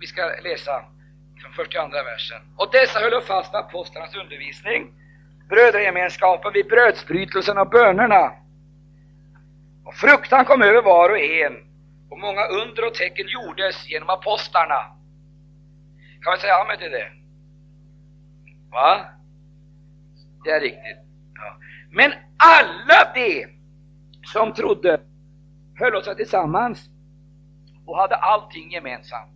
[0.00, 0.84] Vi ska läsa
[1.42, 2.42] från 42 versen.
[2.56, 4.92] Och dessa höll fast vid apostlarnas undervisning,
[5.48, 8.32] brödragemenskapen vid brödsbrytelsen och bönerna.
[9.84, 11.52] Och fruktan kom över var och en,
[12.08, 14.80] och många under och tecken gjordes genom apostlarna.
[16.20, 17.12] Kan vi säga amen till det?
[18.70, 19.04] Va?
[20.44, 21.01] Det är riktigt.
[21.94, 23.46] Men alla de
[24.32, 25.00] som trodde
[25.74, 26.88] höll sig tillsammans
[27.86, 29.30] och hade allting gemensamt.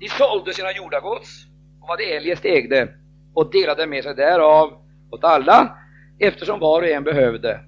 [0.00, 1.46] De sålde sina jordagods
[1.80, 2.88] och vad de eljest ägde
[3.34, 4.72] och delade med sig därav
[5.10, 5.78] åt alla
[6.18, 7.60] eftersom var och en behövde.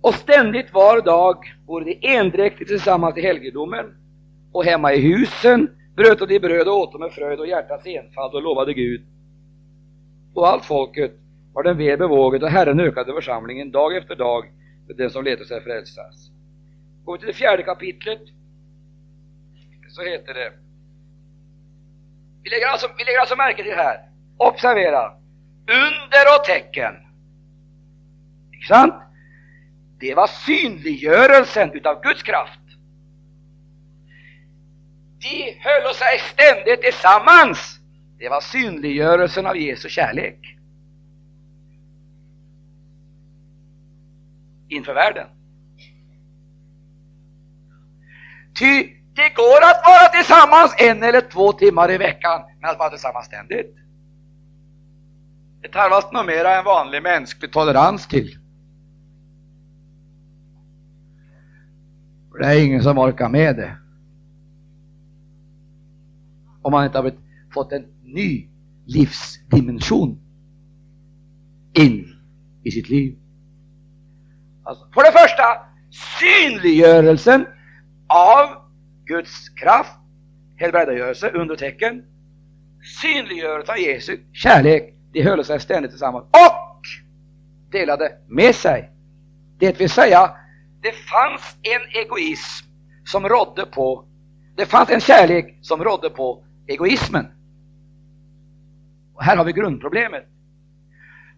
[0.00, 3.94] Och ständigt var dag vore de endräktigt tillsammans i helgedomen
[4.52, 8.42] och hemma i husen bröt de bröd och åt med fröjd och hjärtats enfald och
[8.42, 9.15] lovade Gud.
[10.36, 11.12] Och allt folket
[11.52, 14.52] var den väl bevåget och Herren ökade församlingen dag efter dag
[14.86, 16.30] för den som letade sig frälsas.
[17.04, 18.20] Går vi till det fjärde kapitlet
[19.88, 20.52] så heter det
[22.42, 25.12] vi lägger, alltså, vi lägger alltså märke till det här, observera,
[25.66, 26.94] under och tecken.
[28.52, 28.94] Inte sant?
[30.00, 32.60] Det var synliggörelsen utav Guds kraft.
[35.18, 37.75] De höll sig ständigt tillsammans.
[38.18, 40.58] Det var synliggörelsen av Jesu kärlek.
[44.68, 45.26] Inför världen.
[48.58, 52.90] Ty det går att vara tillsammans en eller två timmar i veckan, men att vara
[52.90, 53.76] tillsammans ständigt.
[55.62, 58.38] Det tarvas nog mera än vanlig mänsklig tolerans till.
[62.30, 63.76] För det är ingen som orkar med det.
[66.62, 67.12] Om man inte har
[67.52, 68.48] fått en ny
[68.86, 70.18] livsdimension
[71.72, 72.16] in
[72.64, 73.16] i sitt liv.
[74.62, 75.44] Alltså, för det första,
[76.18, 77.46] synliggörelsen
[78.06, 78.48] av
[79.04, 79.98] Guds kraft,
[80.56, 82.04] helbrägdagörelse, undertecken,
[83.00, 84.94] synliggörelse av Jesu kärlek.
[85.12, 86.82] De höll sig ständigt tillsammans och
[87.70, 88.90] delade med sig.
[89.58, 90.30] Det vill säga,
[90.82, 92.66] det fanns en egoism
[93.04, 94.04] som rådde på,
[94.56, 97.26] det fanns en kärlek som rådde på egoismen.
[99.16, 100.26] Och här har vi grundproblemet.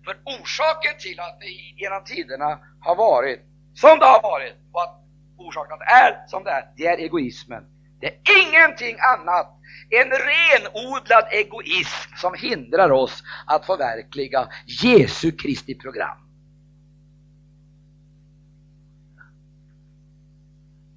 [0.04, 1.46] För orsaken till att det
[1.82, 3.40] genom tiderna har varit
[3.74, 5.04] som det har varit och att
[5.36, 7.64] orsaken att det är som det är, det är egoismen.
[8.00, 9.54] Det är ingenting annat
[9.90, 16.18] än renodlad egoism som hindrar oss att förverkliga Jesu Kristi program.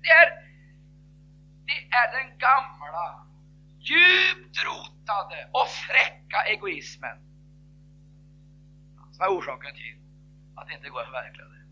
[0.02, 0.30] Det är,
[1.65, 3.31] det är den gamla,
[3.89, 7.17] djupt rotade och fräcka egoismen
[9.12, 9.96] som är orsaken till
[10.56, 11.63] att det inte går att förverkliga det.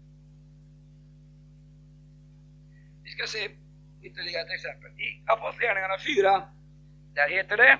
[3.04, 3.50] Vi ska se
[4.02, 4.92] ytterligare ett exempel.
[4.92, 6.48] I Apostlagärningarna 4,
[7.14, 7.80] där heter det,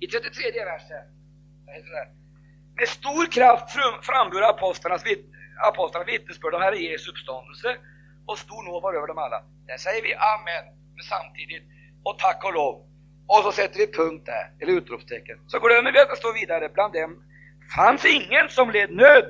[0.00, 1.04] i 33 versen,
[1.66, 2.08] där heter det,
[2.76, 3.70] med stor kraft
[4.02, 5.04] frambör apostlarnas
[5.62, 7.76] apostlarna vittnesbörd om Herre Jesu uppståndelse
[8.26, 9.44] och stor nåd var över dem alla.
[9.66, 11.64] Där säger vi Amen men samtidigt
[12.02, 12.93] och tack och lov.
[13.26, 15.38] Och så sätter vi punkt där, eller utropstecken.
[15.46, 17.22] Så glömmer vi att det står vidare, bland dem
[17.76, 19.24] fanns ingen som led nöd,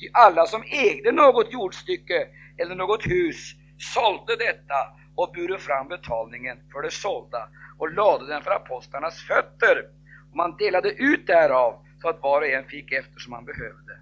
[0.00, 4.74] ty alla som ägde något jordstycke eller något hus sålde detta
[5.14, 7.48] och bure fram betalningen för det sålda
[7.78, 9.84] och lade den för apostlarnas fötter.
[10.30, 13.92] Och man delade ut därav så att var och en fick efter som han behövde.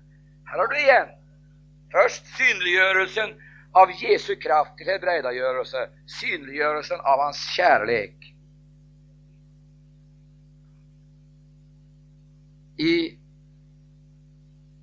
[0.44, 1.08] Här har du igen.
[1.92, 3.30] Först synliggörelsen
[3.72, 8.34] av Jesu kraft till helbrägdagörelse, synliggörelsen av hans kärlek.
[12.78, 13.18] I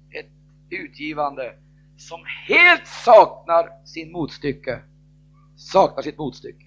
[0.10, 0.32] ett
[0.70, 1.56] utgivande
[1.98, 4.82] som helt saknar sin motstycke.
[5.56, 6.66] Saknar sitt motstycke.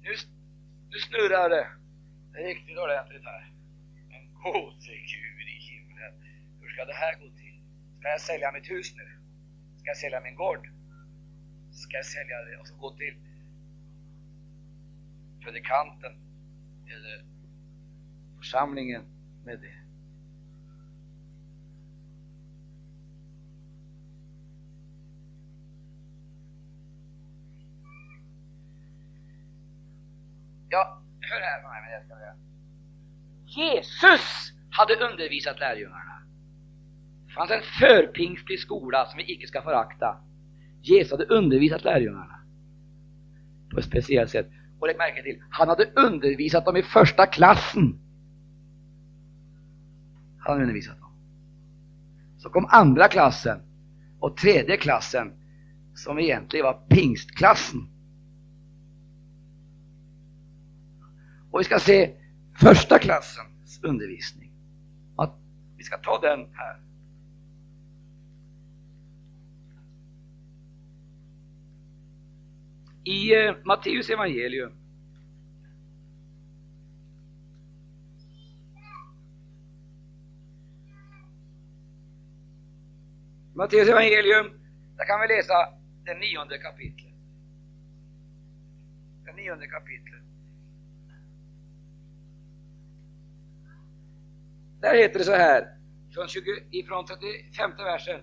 [0.00, 0.10] Nu,
[0.90, 1.66] nu snurrar det
[2.32, 3.52] Det är riktigt ordentligt här.
[4.08, 5.51] Men gode Gud
[6.72, 7.60] ska det här gå till?
[7.98, 9.04] Ska jag sälja mitt hus nu?
[9.76, 10.68] Ska jag sälja min gård?
[11.70, 13.16] Ska jag sälja det och så gå till
[15.40, 16.12] predikanten
[16.86, 17.24] eller
[18.38, 19.02] församlingen
[19.44, 19.74] med det?
[30.68, 32.36] Ja, hör här med mig, ska jag
[33.46, 36.11] Jesus hade undervisat lärjungarna.
[37.32, 40.16] Det fanns en förpingstlig skola som vi icke ska förakta.
[40.82, 42.40] Jesus hade undervisat lärjungarna
[43.70, 44.50] på ett speciellt sätt.
[44.78, 47.98] Och lägg märke till, han hade undervisat dem i första klassen.
[50.38, 51.12] Han hade undervisat dem.
[52.38, 53.60] Så kom andra klassen
[54.20, 55.32] och tredje klassen
[55.94, 57.88] som egentligen var pingstklassen.
[61.50, 62.14] Och vi ska se
[62.60, 64.52] första klassens undervisning.
[65.16, 65.38] Att
[65.76, 66.91] vi ska ta den här.
[73.04, 74.72] I eh, Matteus evangelium
[83.54, 84.60] Matteus evangelium,
[84.96, 85.54] där kan vi läsa
[86.04, 87.14] det nionde kapitlet.
[89.24, 90.22] Det nionde kapitlet.
[94.80, 95.76] Där heter det så här,
[96.14, 98.20] från, 20, ifrån 35 versen.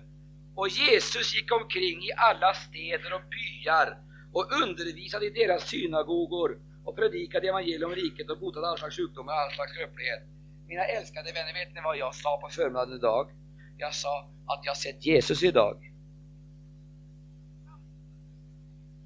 [0.54, 3.98] Och Jesus gick omkring i alla städer och byar
[4.32, 9.32] och undervisade i deras synagogor och predikade evangelium om riket och botade all slags sjukdomar
[9.32, 10.22] och all slags skröplighet.
[10.66, 13.30] Mina älskade vänner, vet ni vad jag sa på förmiddagen idag?
[13.78, 15.92] Jag sa att jag sett Jesus idag.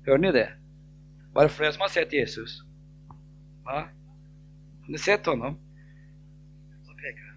[0.07, 0.53] Hör ni det?
[1.33, 2.63] Var det fler som har sett Jesus?
[3.65, 3.89] Va?
[4.83, 5.59] Har ni sett honom?
[6.87, 7.37] Så han.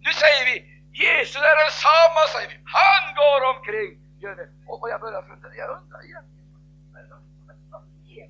[0.00, 2.56] Nu säger vi Jesus är densamma, säger vi.
[2.78, 3.92] Han går omkring.
[4.22, 4.48] Gör det.
[4.66, 6.41] Och, och jag börjar fundera, jag undrar egentligen,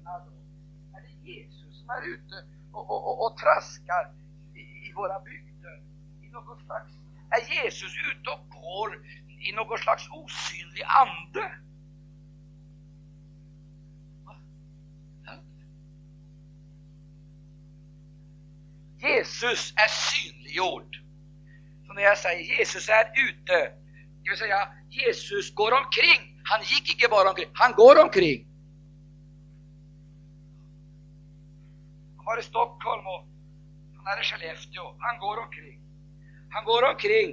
[0.05, 0.33] menar då?
[0.97, 2.37] Är det Jesus som är ute
[2.73, 4.05] och, och, och, och traskar
[4.55, 5.83] i, i våra bygder?
[6.23, 6.93] I något slags,
[7.31, 8.91] är Jesus ute och går
[9.49, 11.53] i någon slags osynlig ande?
[18.99, 20.97] Jesus är synliggjord.
[21.87, 23.73] Så när jag säger Jesus är ute,
[24.23, 26.41] det vill säga Jesus går omkring.
[26.45, 28.52] Han gick inte bara omkring, han går omkring.
[32.25, 33.27] Han var i Stockholm och
[34.05, 34.95] han är i Skellefteå.
[34.99, 35.79] Han går omkring.
[36.51, 37.31] Han går omkring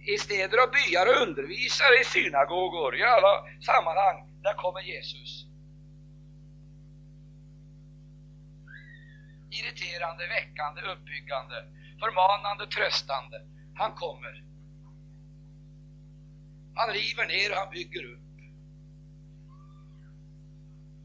[0.00, 4.18] i städer och byar och undervisar i synagogor, i alla sammanhang.
[4.42, 5.50] Där kommer Jesus.
[9.50, 11.64] irriterande, väckande, uppbyggande,
[12.00, 13.42] förmanande, tröstande.
[13.74, 14.44] Han kommer.
[16.74, 18.20] Han river ner och han bygger upp.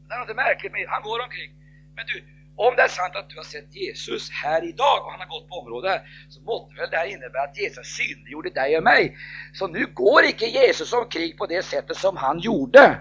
[0.08, 1.52] Det är något märkligt med han går omkring.
[1.94, 2.24] Men du,
[2.56, 5.48] om det är sant att du har sett Jesus här idag och han har gått
[5.48, 9.16] på området här, så måste väl det här innebära att Jesus synliggjorde dig och mig.
[9.52, 13.00] Så nu går icke Jesus omkring på det sättet som han gjorde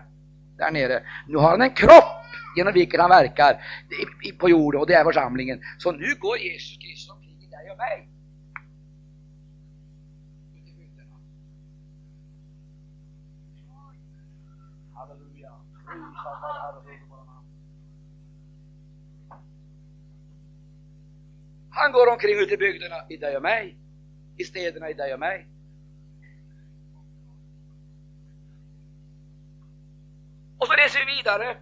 [0.58, 1.04] där nere.
[1.28, 3.62] Nu har han en kropp genom vilken han verkar
[4.40, 5.62] på jorden och det är församlingen.
[5.78, 8.10] Så nu går Jesus Kristus omkring i dig och mig.
[14.94, 15.52] Halleluja.
[21.76, 23.78] Han går omkring ute i bygderna i dig och mig,
[24.38, 25.48] i städerna i dig och mig.
[30.58, 31.58] Och så läser vi vidare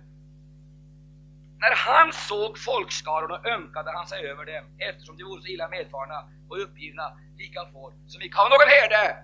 [1.63, 6.23] när han såg folkskarorna ömkade han sig över dem, eftersom de vore så illa medfarna
[6.49, 9.17] och uppgivna, lika får, som icke har någon herde.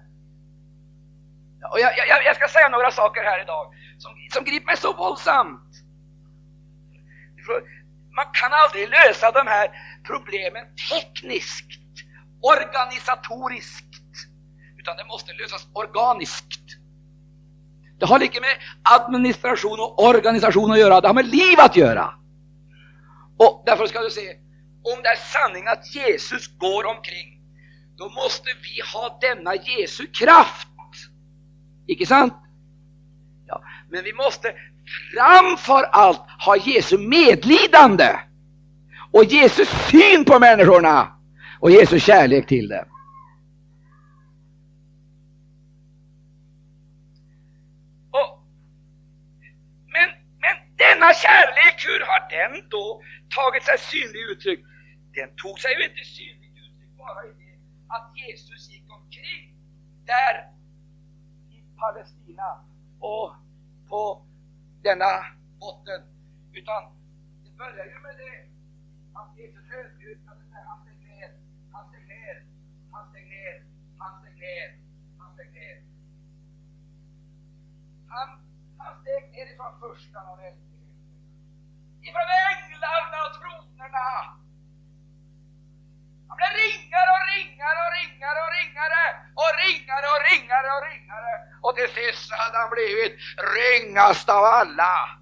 [1.72, 4.94] Och jag, jag, jag, ska säga några saker här idag som, som griper mig så
[4.94, 5.72] våldsamt.
[8.12, 9.68] Man kan aldrig lösa de här
[10.04, 11.80] problemen tekniskt,
[12.42, 13.96] organisatoriskt,
[14.78, 16.62] utan det måste lösas organiskt.
[18.00, 22.14] Det har lika med administration och organisation att göra, det har med liv att göra.
[23.38, 24.30] Och därför ska du se,
[24.84, 27.40] om det är sanning att Jesus går omkring,
[27.98, 30.68] då måste vi ha denna Jesu kraft.
[31.88, 32.34] Icke sant?
[33.48, 34.54] Ja, men vi måste
[35.14, 38.20] framför allt ha Jesu medlidande
[39.12, 41.20] och Jesus syn på människorna
[41.60, 42.86] och Jesu kärlek till dem.
[48.12, 48.44] Och,
[49.94, 50.10] men,
[50.44, 53.02] men denna kärlek, hur har den då
[53.36, 54.60] tagit sig synlig uttryck.
[55.14, 57.56] Den tog sig ju inte synligt uttryck bara i det
[57.88, 59.56] att Jesus gick omkring
[60.06, 60.36] där
[61.50, 62.50] i Palestina
[63.00, 63.36] och
[63.90, 64.26] på
[64.84, 65.12] denna
[65.60, 66.02] botten.
[66.54, 66.84] Utan
[67.44, 68.49] det börjar ju med det
[69.20, 71.32] han att Jesus ödmjukade sig, han steg ner,
[71.74, 72.36] han steg ner,
[72.92, 73.56] han steg ner,
[74.02, 74.68] han steg ner,
[75.20, 75.78] han steg ner.
[78.14, 78.30] Han,
[78.78, 80.40] han steg nerifrån första och
[82.08, 84.10] ifrån änglarna och tronerna.
[86.28, 89.04] Han blev ringare och ringare och ringare och ringare
[89.42, 91.34] och ringare och ringare och ringare.
[91.62, 93.14] Och till sist hade han blivit
[93.58, 95.19] ringast av alla.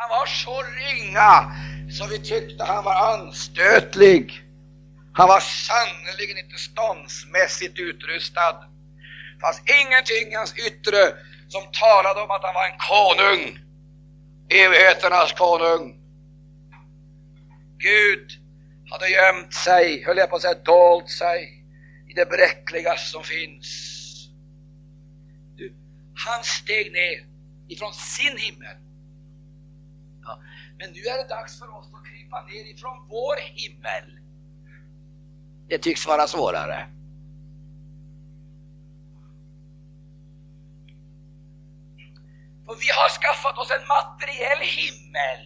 [0.00, 1.52] Han var så ringa
[1.90, 4.42] så vi tyckte han var anstötlig.
[5.12, 8.52] Han var sannerligen inte ståndsmässigt utrustad.
[9.34, 11.14] Det fanns ingenting i hans yttre
[11.48, 13.58] som talade om att han var en konung,
[14.48, 15.96] evigheternas konung.
[17.78, 18.30] Gud
[18.90, 21.64] hade gömt sig, höll jag på att säga, dolt sig
[22.08, 23.66] i det bräckligaste som finns.
[25.56, 25.74] Du,
[26.14, 27.26] han steg ner
[27.68, 28.76] ifrån sin himmel.
[30.80, 34.18] Men nu är det dags för oss att krypa ner ifrån vår himmel.
[35.68, 36.86] Det tycks vara svårare.
[42.66, 45.44] För vi har skaffat oss en materiell himmel,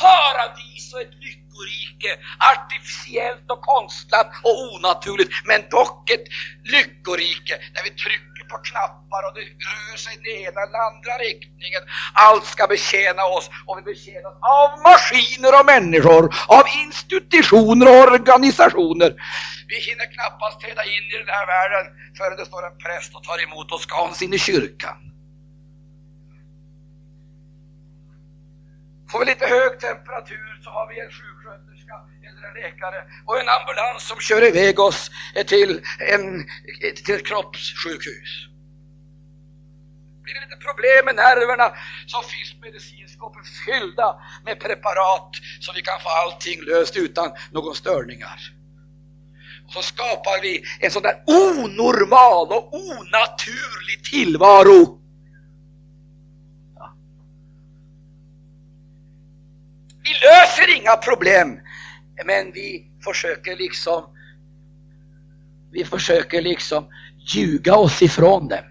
[0.00, 2.10] paradis och ett lyckorike,
[2.52, 6.26] artificiellt och konstlat och onaturligt, men dock ett
[6.64, 11.14] lyckorike där vi trycker på knappar och det rör sig i den ena eller andra
[11.28, 11.82] riktningen.
[12.26, 16.24] Allt ska betjäna oss och vi betjänas av maskiner och människor,
[16.58, 19.10] av institutioner och organisationer.
[19.70, 21.84] Vi hinner knappast träda in i den här världen
[22.16, 24.98] förrän det står en präst och tar emot oss och ska in i kyrkan.
[29.10, 31.77] Får vi lite hög temperatur så har vi en sjuksköterska
[32.38, 35.10] eller en läkare och en ambulans som kör iväg oss
[35.46, 36.44] till, en,
[37.04, 38.32] till ett kroppssjukhus.
[40.22, 41.74] Blir det lite problem med nerverna
[42.06, 45.30] så finns medicinskåpen fyllda med preparat
[45.60, 48.38] så vi kan få allting löst utan någon störningar.
[49.66, 54.98] Och så skapar vi en sån där onormal och onaturlig tillvaro
[60.08, 61.60] Vi löser inga problem,
[62.26, 64.04] men vi försöker liksom
[65.70, 66.88] vi försöker liksom
[67.34, 68.64] ljuga oss ifrån dem.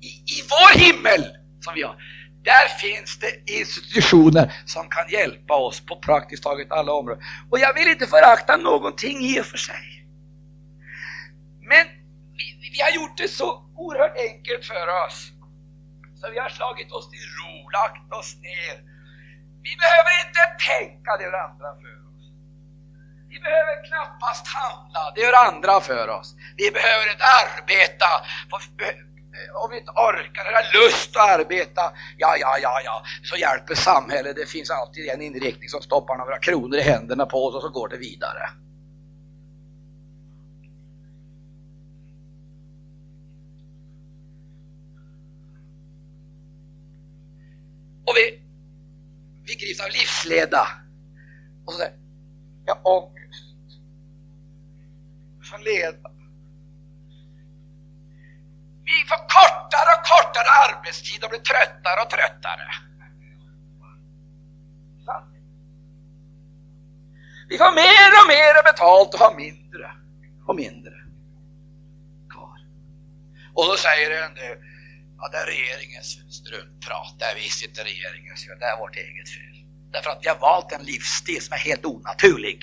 [0.00, 1.96] I, I vår himmel som vi har,
[2.42, 7.24] där finns det institutioner som kan hjälpa oss på praktiskt taget alla områden.
[7.50, 10.06] Och jag vill inte förakta någonting i och för sig.
[11.60, 11.97] Men
[12.78, 15.18] vi har gjort det så oerhört enkelt för oss.
[16.20, 18.74] Så vi har slagit oss till ro, lagt oss ner.
[19.66, 22.22] Vi behöver inte tänka, det gör andra för oss.
[23.32, 26.28] Vi behöver knappast handla, det gör andra för oss.
[26.56, 28.10] Vi behöver inte arbeta.
[29.62, 31.84] Om vi inte orkar eller har lust att arbeta,
[32.16, 34.36] ja, ja, ja, ja, så hjälper samhället.
[34.36, 37.68] Det finns alltid en inriktning som stoppar några kronor i händerna på oss och så
[37.68, 38.42] går det vidare.
[49.80, 50.68] Av livsleda.
[51.64, 51.92] Och så där,
[52.64, 53.44] ja, ångest.
[55.42, 56.10] För leda.
[58.84, 62.68] Vi får kortare och kortare arbetstid och blir tröttare och tröttare.
[67.48, 69.92] Vi får mer och mer betalt och har mindre
[70.46, 70.94] och mindre
[72.30, 72.58] kvar.
[73.54, 74.62] Och då säger en du,
[75.18, 77.14] Ja, det är regeringens struntprat.
[77.18, 79.57] Det är visst inte regeringens fel, det är vårt eget fel.
[79.90, 82.58] Därför att vi har valt en livsstil som är helt onaturlig.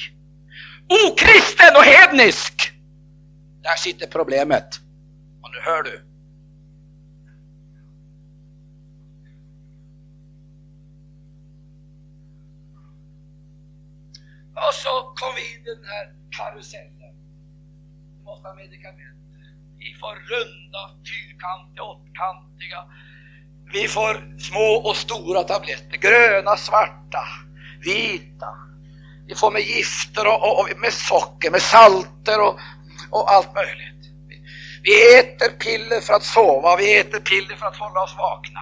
[1.07, 2.71] Okristen och hednisk!
[3.61, 4.79] Där sitter problemet.
[5.41, 6.05] Och nu hör du.
[14.55, 17.15] Och så kom vi in i den här karusellen.
[18.17, 19.19] vi måste ha medikament,
[19.77, 22.79] Vi får runda, fyrkantiga, åttkantiga.
[23.73, 27.23] Vi får små och stora tabletter, gröna, svarta,
[27.79, 28.47] vita.
[29.27, 32.59] Vi får med gifter och, och, och med socker, med salter och,
[33.11, 33.95] och allt möjligt.
[34.83, 38.61] Vi äter piller för att sova, vi äter piller för att hålla oss vakna.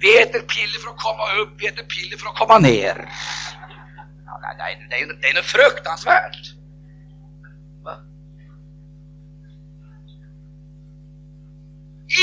[0.00, 3.08] Vi äter piller för att komma upp, vi äter piller för att komma ner.
[4.26, 6.53] Ja, det, är, det, är, det är något fruktansvärt.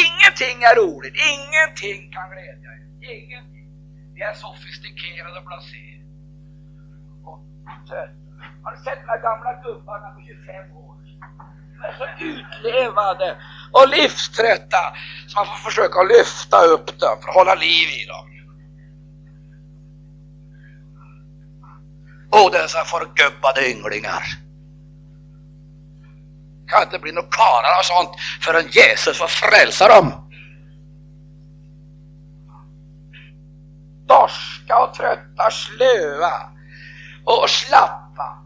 [0.06, 2.84] Ingenting är roligt, ingenting kan glädja er.
[3.16, 3.68] Ingenting.
[4.16, 5.86] Vi är sofistikerade och blasé.
[8.64, 10.96] Har du sett de här gamla gubbarna på 25 år?
[11.78, 13.38] De är så utlevade
[13.72, 14.84] och livströtta
[15.28, 18.28] så man får försöka lyfta upp dem för att hålla liv i dem.
[22.32, 24.24] Och dessa förgubbade ynglingar
[26.72, 28.10] kan inte bli några karlar och sånt
[28.42, 30.14] förrän Jesus får frälsa dem.
[34.08, 36.34] Dorska och trötta, slöa
[37.24, 38.38] och slappa.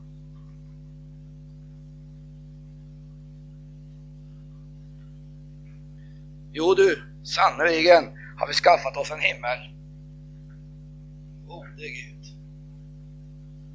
[6.52, 8.04] Jo du, sannerligen
[8.38, 9.60] har vi skaffat oss en himmel.
[11.48, 12.26] Gode Gud.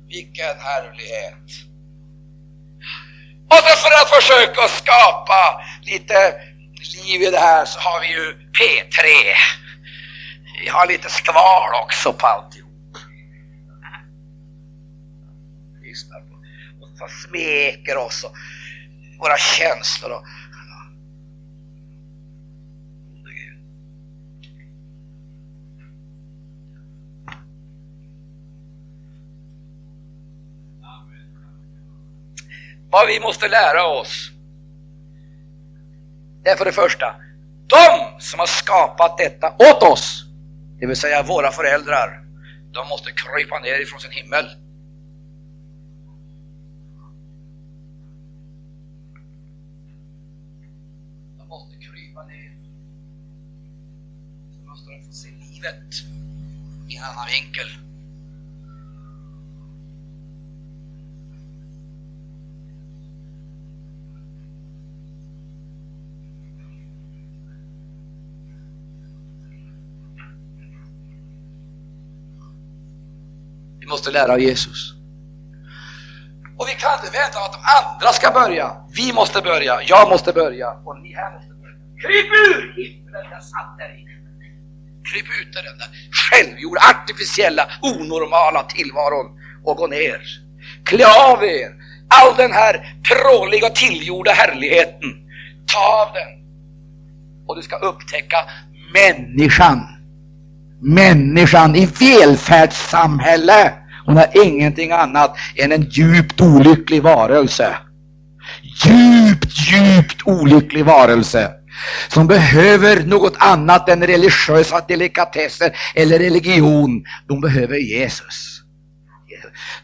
[0.08, 1.69] Vilken härlighet.
[3.50, 6.34] Och så för att försöka skapa lite
[6.94, 9.04] liv i det här så har vi ju P3.
[10.62, 12.70] Vi har lite skval också på alltihop.
[15.82, 16.34] Lyssnar på.
[16.80, 18.34] Och så smeker oss och
[19.18, 20.10] våra känslor.
[20.10, 20.24] Och
[32.90, 34.30] Vad vi måste lära oss.
[36.42, 37.14] Det är för det första,
[37.66, 40.24] de som har skapat detta åt oss,
[40.78, 42.24] det vill säga våra föräldrar,
[42.72, 44.44] de måste krypa ner ifrån sin himmel.
[51.38, 52.52] De måste krypa ner.
[54.60, 55.94] de måste få se livet
[56.88, 57.89] i en annan vinkel.
[73.90, 74.94] Måste lära av Jesus.
[76.58, 78.66] Och vi kan inte vänta att de andra ska börja.
[78.96, 81.76] Vi måste börja, jag måste börja och ni här måste börja.
[82.02, 84.10] Kryp ur himlen jag satt där inne.
[85.08, 89.26] Kryp ut ur den där självgjorda, artificiella, onormala tillvaron
[89.64, 90.20] och gå ner.
[90.84, 91.70] Klä av er
[92.08, 95.10] all den här pråliga och tillgjorda härligheten.
[95.66, 96.40] Ta av den
[97.46, 98.36] och du ska upptäcka
[98.92, 99.86] människan.
[100.82, 103.72] Människan i välfärdssamhälle
[104.10, 107.76] hon är ingenting annat än en djupt olycklig varelse.
[108.62, 111.50] Djupt, djupt olycklig varelse
[112.08, 117.04] som behöver något annat än religiösa delikatesser eller religion.
[117.28, 118.60] De behöver Jesus.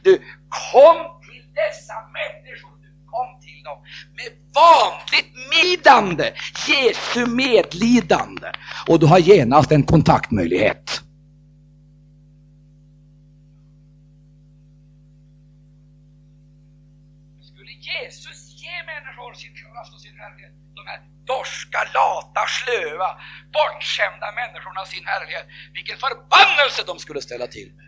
[0.02, 0.12] Du,
[0.72, 0.96] kom
[1.28, 3.78] till dessa människor, du kom till dem
[4.16, 6.32] med vanligt medlidande,
[6.68, 8.46] Jesu medlidande.
[8.88, 11.02] Och du har genast en kontaktmöjlighet.
[21.36, 23.10] Torska, lata, slöa,
[23.52, 25.46] bortskämda människorna sin härlighet.
[25.72, 27.86] Vilken förbannelse de skulle ställa till med.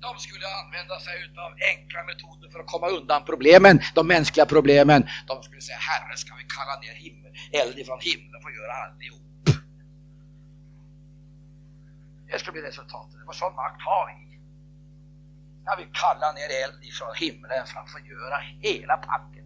[0.00, 5.08] De skulle använda sig av enkla metoder för att komma undan problemen, de mänskliga problemen.
[5.26, 8.72] De skulle säga, Herre ska vi kalla ner himmel, eld ifrån himlen för att göra
[8.72, 9.31] alltihop.
[12.32, 13.20] Det skulle bli resultatet.
[13.26, 14.38] Och sån makt har vi.
[15.64, 19.44] När vi kallar ner eld ifrån himlen för att förgöra hela packet.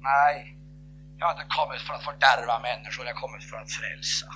[0.00, 0.56] Nej,
[1.18, 4.26] jag har inte kommit för att fördärva människor, jag har kommit för att frälsa.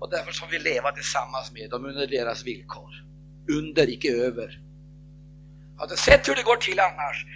[0.00, 2.90] Och därför ska vi leva tillsammans med dem under deras villkor.
[3.58, 4.60] Under, icke över.
[5.72, 7.26] Jag har inte sett hur det går till annars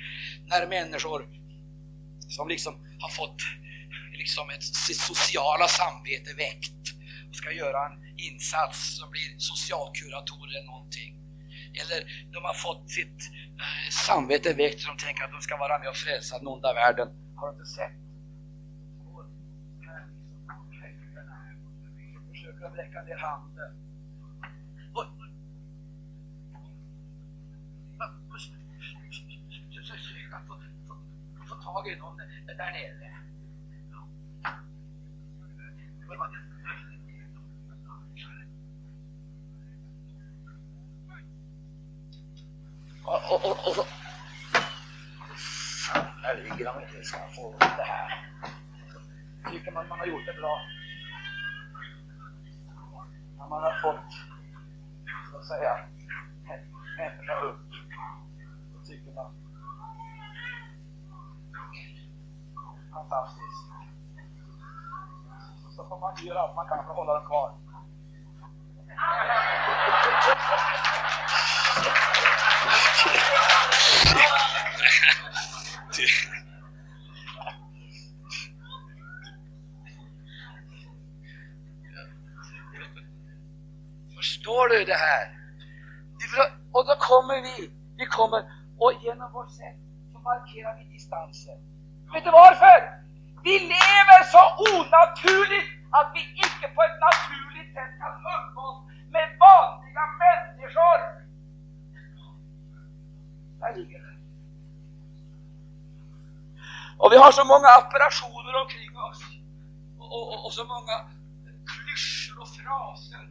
[0.46, 1.28] när människor
[2.28, 3.42] som liksom har fått
[4.26, 6.84] liksom ett, sitt sociala samvete väckt
[7.28, 7.96] och ska göra en
[8.28, 11.12] insats som blir socialkurator eller någonting.
[11.80, 11.98] Eller
[12.32, 13.20] de har fått sitt
[13.90, 17.08] samvete väckt och de tänker att de ska vara med och frälsa den onda världen.
[17.36, 17.96] Har du inte sett?
[22.32, 23.72] Försöker de räcka ner handen.
[31.48, 32.16] Få tag i någon
[32.46, 33.25] där nere.
[43.06, 43.84] Och, och, och, och så...
[46.22, 48.28] Där ligger de inte ska få det här.
[49.50, 50.60] Tycker man man har gjort det bra.
[53.38, 54.12] När man har fått,
[55.30, 55.88] så att säga,
[56.98, 57.70] människa upp.
[58.72, 59.34] Då tycker man
[62.92, 63.66] fantastiskt.
[65.76, 67.52] Så får man göra allt man kan för att hålla dem kvar.
[84.16, 85.36] Förstår du det här?
[86.72, 88.44] Och då kommer vi, vi kommer
[88.78, 89.76] och genom vårt sätt
[90.12, 91.58] så markerar vi distansen.
[92.12, 93.05] Vet du varför?
[93.46, 94.42] Vi lever så
[94.72, 98.78] onaturligt att vi icke på ett naturligt sätt kan umgås
[99.14, 100.98] med vanliga människor.
[103.60, 104.16] Där ligger det.
[106.98, 109.22] Och vi har så många apparationer omkring oss
[109.98, 110.96] och, och, och så många
[111.72, 113.28] klyschor och fraser.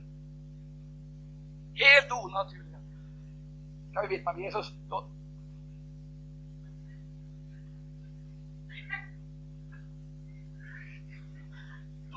[1.74, 2.80] Helt onaturliga.
[3.92, 4.74] Ska vi vittna om Jesus,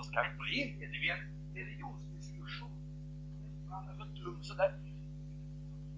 [0.04, 2.70] ska blir det blir en religionsdiskussion.
[3.70, 4.74] Han är så dum sådär.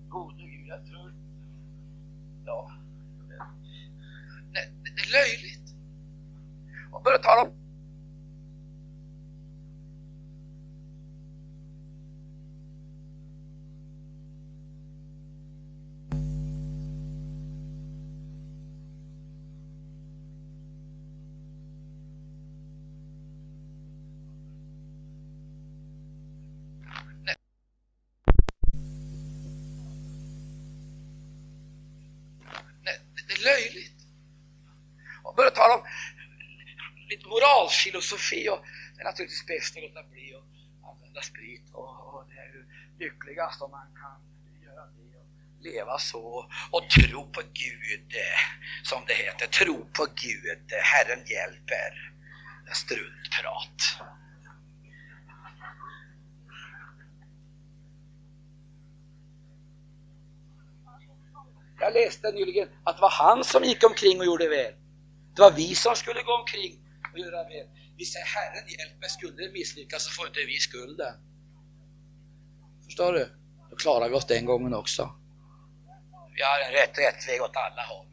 [0.09, 1.13] Gode Gud, jag tror...
[2.45, 2.71] Ja.
[4.53, 5.75] Nej, det är löjligt.
[6.91, 7.60] Och börja tala om
[37.85, 38.61] Filosofi, och
[38.95, 42.63] det är naturligtvis bäst att låta bli att använda sprit och, och det är ju
[42.99, 44.19] lyckligast om man kan
[44.65, 45.27] göra det och
[45.61, 48.41] leva så och tro på Gud eh,
[48.83, 49.47] som det heter.
[49.47, 51.93] Tro på Gud, eh, Herren hjälper.
[52.73, 53.79] Struntprat.
[61.81, 64.75] Jag läste nyligen att det var han som gick omkring och gjorde väl.
[65.35, 67.67] Det var vi som skulle gå omkring hur göra väl.
[67.97, 71.15] Vi säger Herren hjälp mig, skulle det misslyckas så får inte vi skulden.
[72.85, 73.29] Förstår du?
[73.71, 75.03] Då klarar vi oss den gången också.
[76.35, 78.07] Vi har en rätt, rätt väg åt alla håll.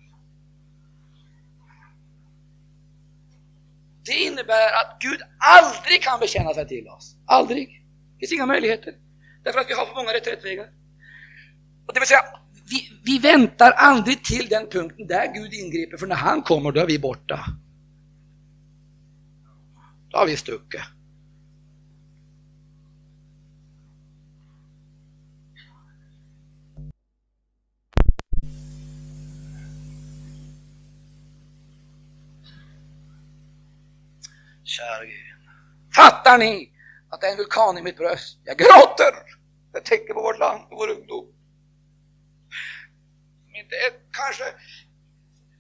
[4.06, 7.16] Det innebär att Gud aldrig kan bekänna sig till oss.
[7.26, 7.84] Aldrig.
[8.14, 8.94] Det finns inga möjligheter.
[9.44, 10.68] Därför att vi har för många reträttvägar.
[11.88, 12.26] Och det vill säga,
[12.70, 16.80] vi, vi väntar aldrig till den punkten där Gud ingriper, för när han kommer då
[16.80, 17.46] är vi borta.
[20.18, 20.82] Har vi stuckit.
[34.64, 35.14] Kära Gud.
[35.96, 36.72] Fattar ni
[37.10, 38.40] att det är en vulkan i mitt bröst?
[38.44, 39.14] Jag gråter!
[39.74, 41.26] Jag tänker på vårt land och vår ungdom
[43.54, 44.44] inte är kanske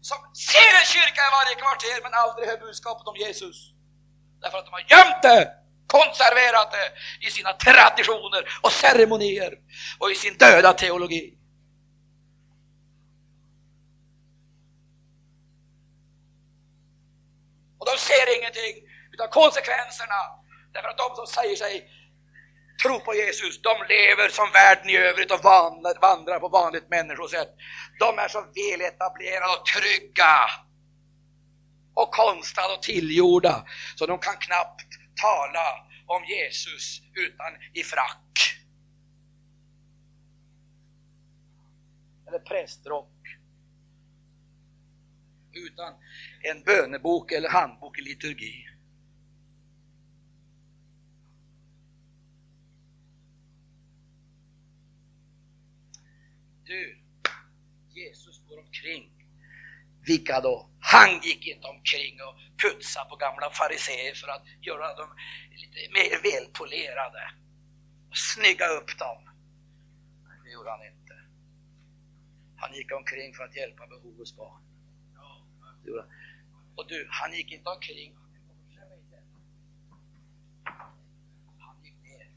[0.01, 3.76] som ser en kyrka i varje kvarter men aldrig hör budskapet om Jesus.
[4.41, 5.53] Därför att de har gömt det,
[5.87, 6.91] konserverat det
[7.27, 9.53] i sina traditioner och ceremonier
[9.99, 11.33] och i sin döda teologi.
[17.79, 20.19] Och de ser ingenting utav konsekvenserna
[20.73, 21.89] därför att de som säger sig
[22.83, 25.43] tro på Jesus, de lever som världen i övrigt och
[26.01, 27.49] vandrar på vanligt människosätt.
[27.99, 30.49] De är så väletablerade och trygga
[31.97, 34.87] och konstlade och tillgjorda så de kan knappt
[35.21, 38.39] tala om Jesus utan i frack.
[42.27, 43.13] Eller prästrock.
[45.51, 45.93] Utan
[46.41, 48.67] en bönebok eller handbok i liturgi.
[56.63, 56.99] Du,
[57.89, 59.11] Jesus går omkring.
[60.05, 60.69] Vilka då?
[60.93, 65.09] Han gick inte omkring och putsade på gamla fariseer för att göra dem
[65.61, 67.23] lite mer välpolerade
[68.09, 69.19] och snygga upp dem.
[70.43, 71.15] Det gjorde han inte.
[72.55, 74.61] Han gick omkring för att hjälpa behov hos barn.
[76.75, 78.15] Och du, han gick inte omkring
[81.59, 82.31] han gick ner.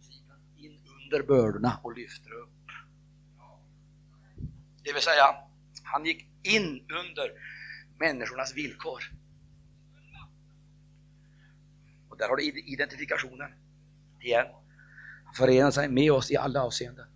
[0.00, 2.50] Så gick han in under bördorna och lyfte upp.
[4.84, 5.36] Det vill säga,
[5.82, 7.32] han gick in under
[7.98, 9.04] människornas villkor.
[12.08, 13.52] Och där har du identifikationen
[14.20, 14.46] igen.
[15.24, 17.06] Han förenar sig med oss i alla avseenden.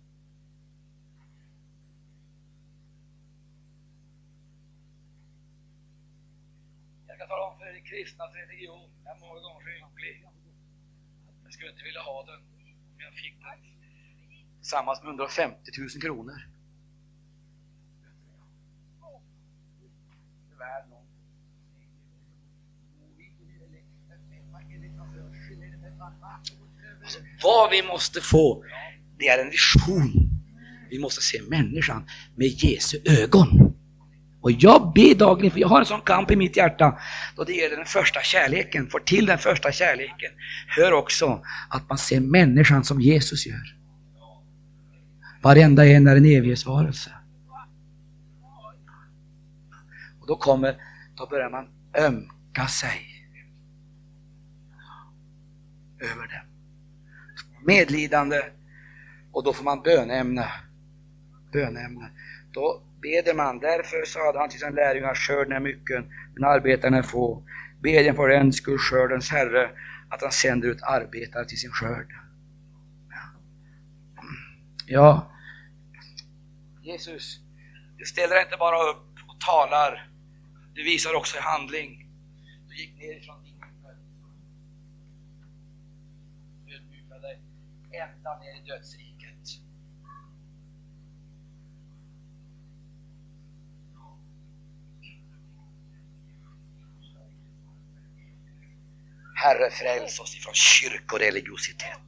[7.07, 10.25] Jag kan tala om för er kristnas religion, jag är många gånger så ynklig.
[11.43, 12.39] Jag skulle inte vilja ha den
[12.93, 13.59] om jag fick den
[14.59, 16.58] tillsammans med 150 000 kronor.
[27.03, 28.63] Alltså, vad vi måste få,
[29.17, 30.29] det är en vision.
[30.89, 32.05] Vi måste se människan
[32.35, 33.75] med Jesu ögon.
[34.41, 36.99] Och jag ber dagligen, för jag har en sån kamp i mitt hjärta,
[37.35, 40.31] då det gäller den första kärleken, får till den första kärleken.
[40.67, 43.75] Hör också att man ser människan som Jesus gör.
[45.41, 47.11] Varenda en är en evighetsvarelse.
[50.29, 50.75] Då kommer,
[51.15, 51.67] då börjar man
[51.97, 52.99] ömka sig
[55.99, 56.49] över dem
[57.65, 58.41] medlidande
[59.31, 60.47] och då får man bönämne.
[61.53, 62.11] bönämne.
[62.51, 66.05] Då beder man, därför sade han till sina lärjungar, skörden är mycket,
[66.35, 67.43] men arbetarna är få.
[67.81, 69.69] Beden för den skull skördens Herre,
[70.09, 72.07] att han sänder ut arbetare till sin skörd.
[74.85, 75.31] Ja,
[76.81, 77.39] Jesus,
[77.97, 80.08] du ställer inte bara upp och talar,
[80.73, 82.07] du visar också i handling.
[82.67, 83.95] Du gick ner ifrån din himmel.
[87.21, 87.39] Dig
[87.91, 89.61] ända ner i dödsriket.
[99.35, 101.99] Herre, fräls oss ifrån kyrkoreligiositet.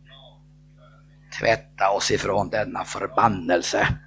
[1.39, 3.97] Tvätta oss ifrån denna förbannelse.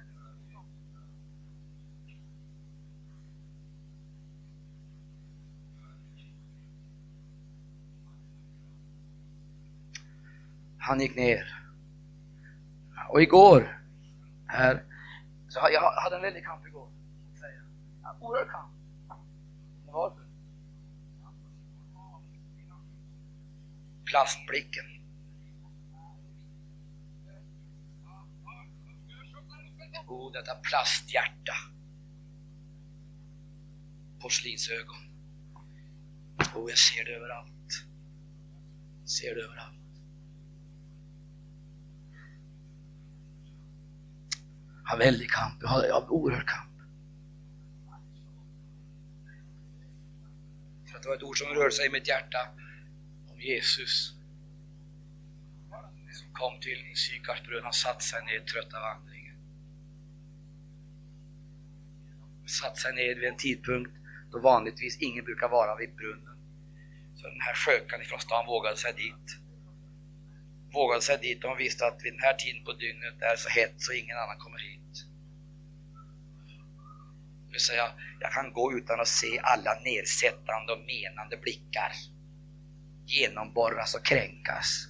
[10.87, 11.61] Han gick ner.
[13.09, 13.81] Och igår,
[14.47, 14.83] här,
[15.47, 16.89] så jag hade en väldig kamp igår.
[18.19, 18.71] Oerhörd kamp.
[19.85, 20.25] Varför?
[24.05, 24.85] Plastblicken.
[30.07, 31.53] Oh, detta plasthjärta.
[34.19, 34.97] Porslinsögon.
[36.55, 37.87] Oh, jag ser det överallt.
[39.05, 39.84] Ser det överallt.
[44.85, 46.71] Har väldig kamp, jag har, jag har oerhörd kamp.
[50.85, 52.49] För att det var ett ord som rörde sig i mitt hjärta
[53.27, 54.11] om Jesus
[56.11, 59.35] som kom till Sykarsbrunn, han satte sig ner trött av vandringen.
[62.45, 63.91] Satte sig ner vid en tidpunkt
[64.31, 66.37] då vanligtvis ingen brukar vara vid brunnen.
[67.15, 69.39] Så den här skökan ifrån stan vågade sig dit
[70.75, 73.49] vågade sig dit och visste att vid den här tiden på dygnet är det så
[73.49, 74.74] hett så ingen annan kommer hit.
[77.55, 81.91] Vill säga, jag kan gå utan att se alla nedsättande och menande blickar
[83.05, 84.87] genomborras och kränkas.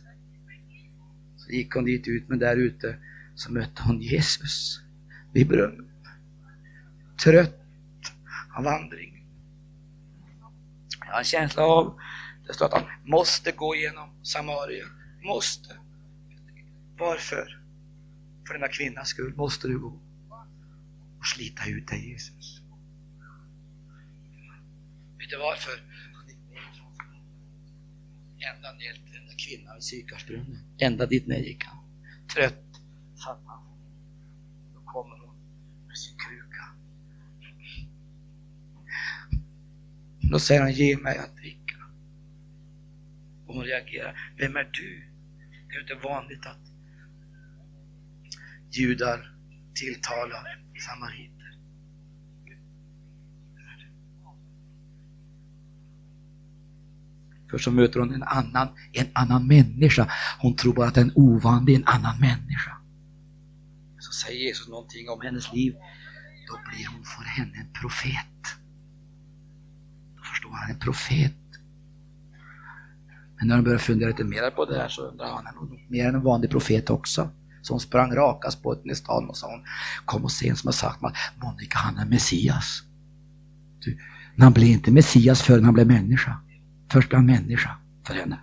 [1.37, 2.97] Så gick hon dit ut, men där ute
[3.35, 4.81] så mötte hon Jesus
[5.33, 5.89] vid brunnen.
[7.23, 7.61] Trött
[8.57, 9.25] av vandring.
[10.99, 11.99] Jag har en känsla av,
[12.47, 14.89] det står att han måste gå igenom Samarien
[15.23, 15.77] Måste.
[16.97, 17.61] Varför?
[18.47, 19.99] För denna kvinnas skull måste du gå
[21.19, 22.54] och slita ut dig Jesus.
[25.25, 25.71] Vet du varför?
[28.55, 30.59] Ända ner till den där kvinnan vid Sykarsbrunnen.
[30.77, 31.77] Ända dit ner gick han.
[32.35, 32.81] Trött
[33.15, 33.63] satt han.
[34.73, 35.35] Då kommer hon
[35.87, 36.65] med sin kruka.
[40.19, 41.75] Då säger han, ge mig att dricka.
[43.45, 45.11] Och hon reagerar, vem är du?
[45.69, 46.71] Det är inte vanligt att
[48.71, 49.35] judar
[49.73, 51.34] tilltalar samariter.
[57.55, 60.11] För så möter hon en annan, en annan människa.
[60.39, 62.77] Hon tror bara att en ovanlig, en annan människa.
[63.99, 65.73] Så säger Jesus någonting om hennes liv.
[66.47, 68.57] Då blir hon för henne en profet.
[70.17, 71.33] Då förstår han en profet.
[73.37, 75.91] Men när han började fundera lite mer på det här så undrar han, han är
[75.91, 77.29] mer än en vanlig profet också.
[77.61, 79.63] Så hon sprang rakast på i stan och sa hon,
[80.05, 82.83] kom och se en som har sagt att Monica han är Messias.
[83.79, 83.97] Du,
[84.35, 86.41] men han blev inte Messias förrän han blev människa.
[86.95, 87.77] Först blir han människa
[88.07, 88.39] för henne.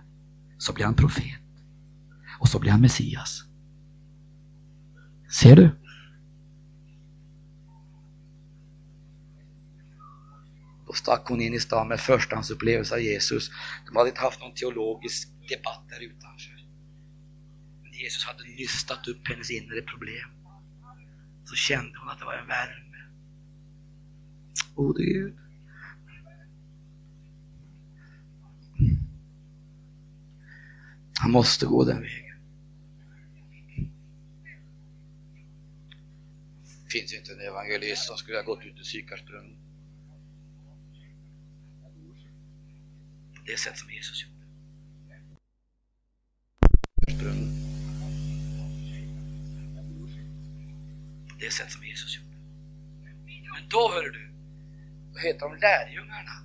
[0.57, 1.41] Så blir han profet.
[2.39, 3.43] Och så blir han Messias.
[5.41, 5.69] Ser du?
[10.87, 13.51] Då stack hon in i stan med förstahandsupplevelse av Jesus.
[13.87, 16.67] De hade inte haft någon teologisk debatt där utanför.
[17.83, 20.29] Men Jesus hade nystat upp hennes inre problem.
[21.45, 22.97] Så kände hon att det var en värme.
[24.75, 25.42] Gode Gud.
[31.23, 32.35] Han måste gå den vägen.
[36.85, 39.57] Det finns ju inte en evangelist som skulle ha gått ut ur Sykarsbrunnen
[43.45, 44.33] det sätt som Jesus gjorde.
[51.39, 52.37] Det sätt som Jesus gjorde.
[53.53, 54.31] Men då hör du,
[55.13, 56.35] vad heter de lärjungarna?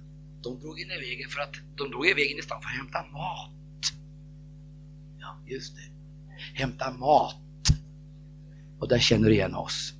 [0.43, 2.77] De drog in i vägen för att de drog i vägen i stan för att
[2.77, 3.51] hämta mat.
[5.29, 5.83] Ja, just det.
[6.63, 7.37] Hämta mat.
[8.79, 9.95] Och där känner du igen oss.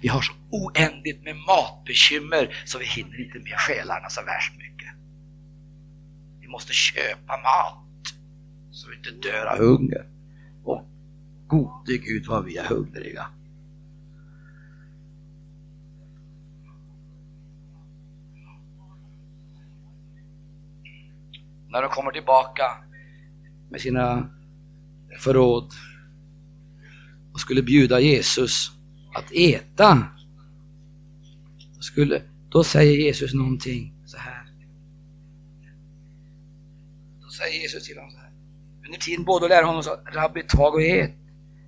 [0.00, 4.94] Vi har så oändligt med matbekymmer så vi hinner inte med själarna så värst mycket
[6.40, 8.14] Vi måste köpa mat
[8.70, 10.06] så vi inte dör av hunger.
[10.64, 10.84] Och
[11.46, 13.26] gode Gud vad vi är hungriga.
[21.70, 22.62] när de kommer tillbaka
[23.68, 24.30] med sina
[25.20, 25.72] förråd
[27.32, 28.70] och skulle bjuda Jesus
[29.14, 30.06] att äta.
[31.76, 34.52] Då, skulle, då säger Jesus någonting så här.
[37.20, 38.30] Då säger Jesus till honom så här.
[38.86, 41.14] Under tiden båda lärde honom så Rabbi, tag och ät.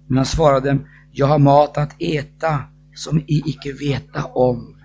[0.07, 4.77] Men han svarade dem, jag har mat att äta som I icke veta om.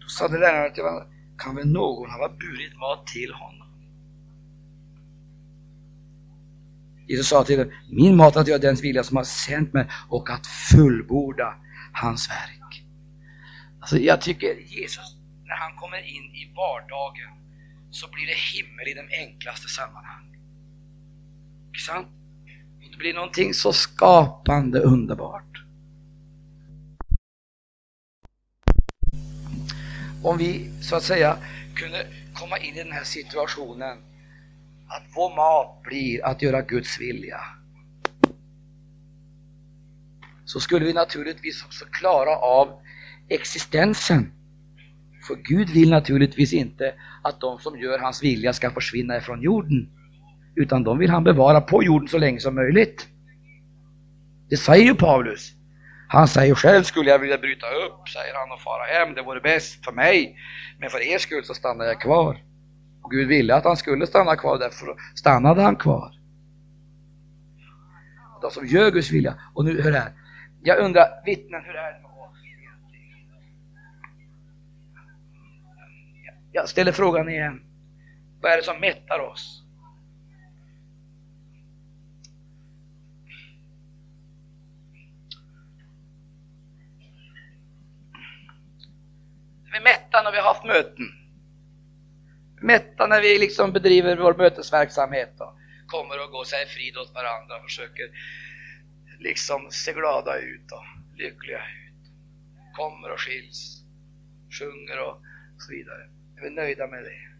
[0.00, 1.02] Då sade läraren till honom,
[1.38, 3.59] kan väl någon ha burit mat till honom?
[7.10, 9.86] Jesus sa till dem, min mat är att göra den vilja som har sänt mig
[10.08, 11.54] och att fullborda
[11.92, 12.84] hans verk.
[13.80, 17.30] Alltså jag tycker Jesus, när han kommer in i vardagen
[17.90, 20.36] så blir det himmel i de enklaste sammanhang.
[21.66, 22.08] Inte sant?
[22.90, 25.64] Det blir någonting så skapande underbart.
[30.22, 31.38] Om vi så att säga
[31.74, 33.98] kunde komma in i den här situationen
[34.90, 37.40] att vår mat blir att göra Guds vilja.
[40.44, 42.68] Så skulle vi naturligtvis också klara av
[43.28, 44.32] existensen.
[45.26, 49.88] För Gud vill naturligtvis inte att de som gör hans vilja ska försvinna ifrån jorden.
[50.56, 53.08] Utan de vill han bevara på jorden så länge som möjligt.
[54.48, 55.52] Det säger ju Paulus.
[56.08, 59.14] Han säger själv skulle jag vilja bryta upp, säger han och fara hem.
[59.14, 60.36] Det vore bäst för mig.
[60.78, 62.49] Men för er skull så stannar jag kvar.
[63.02, 66.14] Och Gud ville att han skulle stanna kvar, därför stannade han kvar.
[68.42, 69.34] De som gör Guds vilja.
[69.54, 70.12] Och nu, hör här.
[70.62, 72.38] Jag undrar, vittnen, hur är det med oss
[76.52, 77.62] Jag ställer frågan igen.
[78.40, 79.62] Vad är det som mättar oss?
[89.72, 91.19] Vi är mätta när vi har haft möten
[92.60, 95.54] mätta när vi liksom bedriver vår mötesverksamhet Då.
[95.86, 98.10] kommer och går säger frid åt varandra och försöker
[99.18, 102.12] liksom se glada ut och lyckliga ut.
[102.76, 103.84] Kommer och skiljs,
[104.58, 105.16] sjunger och
[105.58, 106.02] så vidare.
[106.36, 107.30] Är vi nöjda med det?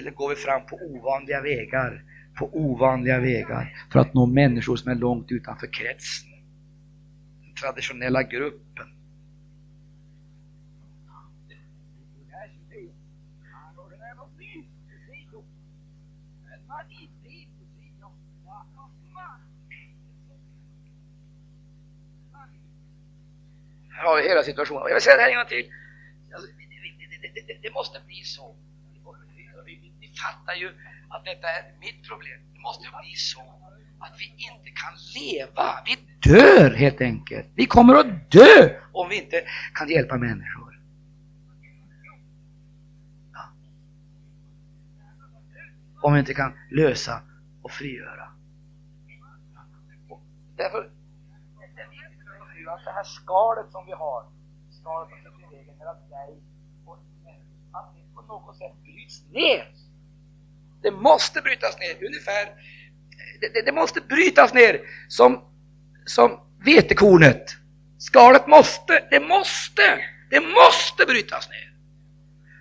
[0.00, 2.04] Eller går vi fram på ovanliga vägar,
[2.38, 6.30] på ovanliga vägar för att nå människor som är långt utanför kretsen?
[7.44, 8.86] Den traditionella gruppen.
[23.96, 24.82] Har vi hela situationen.
[24.82, 25.70] Och jag vill säga det här en gång till.
[26.34, 28.56] Alltså, det, det, det, det, måste bli så.
[30.00, 30.68] Vi fattar ju
[31.08, 32.40] att detta är mitt problem.
[32.54, 33.54] Det måste bli så
[33.98, 35.84] att vi inte kan leva.
[35.86, 35.96] Vi
[36.30, 37.46] dör helt enkelt.
[37.54, 40.80] Vi kommer att dö om vi inte kan hjälpa människor.
[43.32, 43.52] Ja.
[46.00, 47.22] Om vi inte kan lösa
[47.62, 48.28] och frigöra.
[50.56, 50.90] Därför
[52.74, 54.24] att det här skalet som vi har,
[54.80, 56.32] skalet som sitter i vägen mellan dig
[56.86, 59.68] och människan, att det på något sätt bryts ner.
[60.82, 62.44] Det måste brytas ner, ungefär,
[63.40, 65.44] det, det, det måste brytas ner som,
[66.04, 67.56] som vetekornet.
[67.98, 70.00] Skalet måste, det måste,
[70.30, 71.74] det måste brytas ner.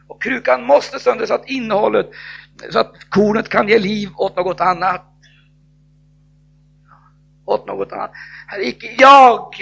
[0.07, 2.09] Och krukan måste sönder så att innehållet,
[2.70, 5.05] så att kornet kan ge liv åt något annat.
[7.45, 8.11] Åt något annat.
[8.47, 9.55] Herre, icke jag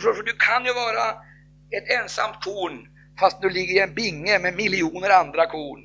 [0.00, 1.10] för du kan ju vara
[1.70, 2.88] ett ensamt korn
[3.20, 5.82] fast du ligger i en binge med miljoner andra korn.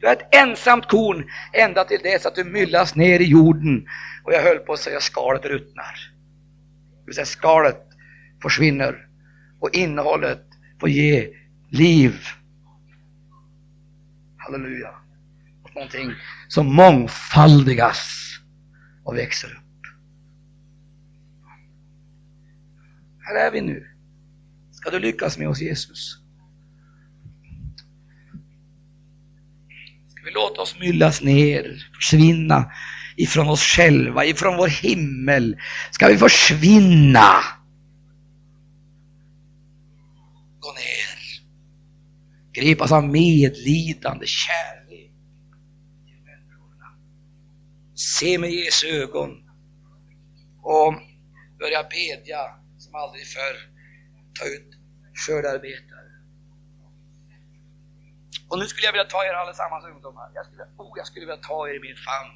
[0.00, 3.88] Du är ett ensamt korn ända till dess att du myllas ner i jorden
[4.24, 5.94] och jag höll på att säga skalet ruttnar.
[7.00, 7.86] Det vill säga skalet
[8.42, 9.06] försvinner
[9.60, 10.46] och innehållet
[10.80, 11.28] får ge
[11.68, 12.14] liv.
[14.36, 14.94] Halleluja.
[15.74, 16.12] Någonting
[16.48, 18.30] som mångfaldigas
[19.04, 19.69] och växer upp.
[23.30, 23.86] Här är vi nu.
[24.70, 26.16] Ska du lyckas med oss Jesus?
[30.08, 32.72] Ska vi låta oss myllas ner, försvinna
[33.16, 35.56] ifrån oss själva, ifrån vår himmel?
[35.90, 37.32] Ska vi försvinna?
[40.60, 41.42] Gå ner.
[42.52, 45.12] Gripas av medlidande, kärlek
[46.06, 46.98] till människorna.
[47.94, 49.30] Se med Jesu ögon
[50.62, 50.94] och
[51.58, 52.59] börja bedja
[52.90, 53.56] som aldrig förr
[54.38, 54.76] ta ut
[55.14, 56.10] skördarbetare.
[58.48, 60.30] Och nu skulle jag vilja ta er allesammans ungdomar.
[60.34, 62.32] Jag skulle, oh, jag skulle vilja ta er i min famn.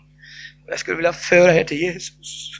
[0.64, 2.50] Och jag skulle vilja föra er till Jesus.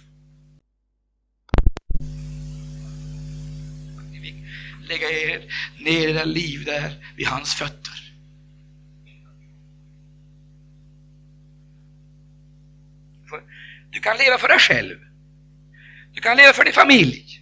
[4.11, 4.37] Ni fick
[4.89, 5.53] lägga er
[5.85, 7.95] ner i era liv där vid hans fötter.
[13.91, 14.99] Du kan leva för dig själv.
[16.15, 17.34] Du kan leva för din familj.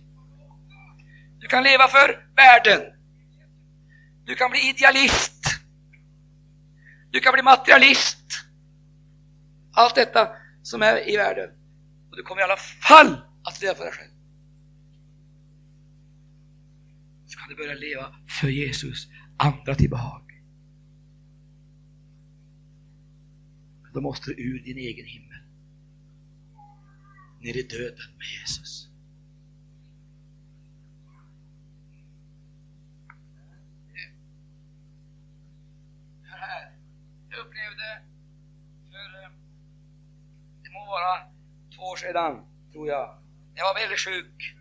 [1.43, 2.81] Du kan leva för världen.
[4.25, 5.47] Du kan bli idealist.
[7.11, 8.45] Du kan bli materialist.
[9.73, 10.29] Allt detta
[10.63, 11.51] som är i världen.
[12.11, 14.11] Och du kommer i alla fall att leva för dig själv.
[17.27, 20.43] Så kan du börja leva för Jesus, andra till behag.
[23.95, 25.39] Då måste du ur din egen himmel.
[27.41, 28.92] Ner i döden med Jesus.
[37.55, 38.03] Jag upplevde
[38.91, 39.31] för, eh,
[40.63, 41.19] det må vara
[41.77, 43.19] två år sedan, tror jag,
[43.53, 44.57] när jag var väldigt sjuk,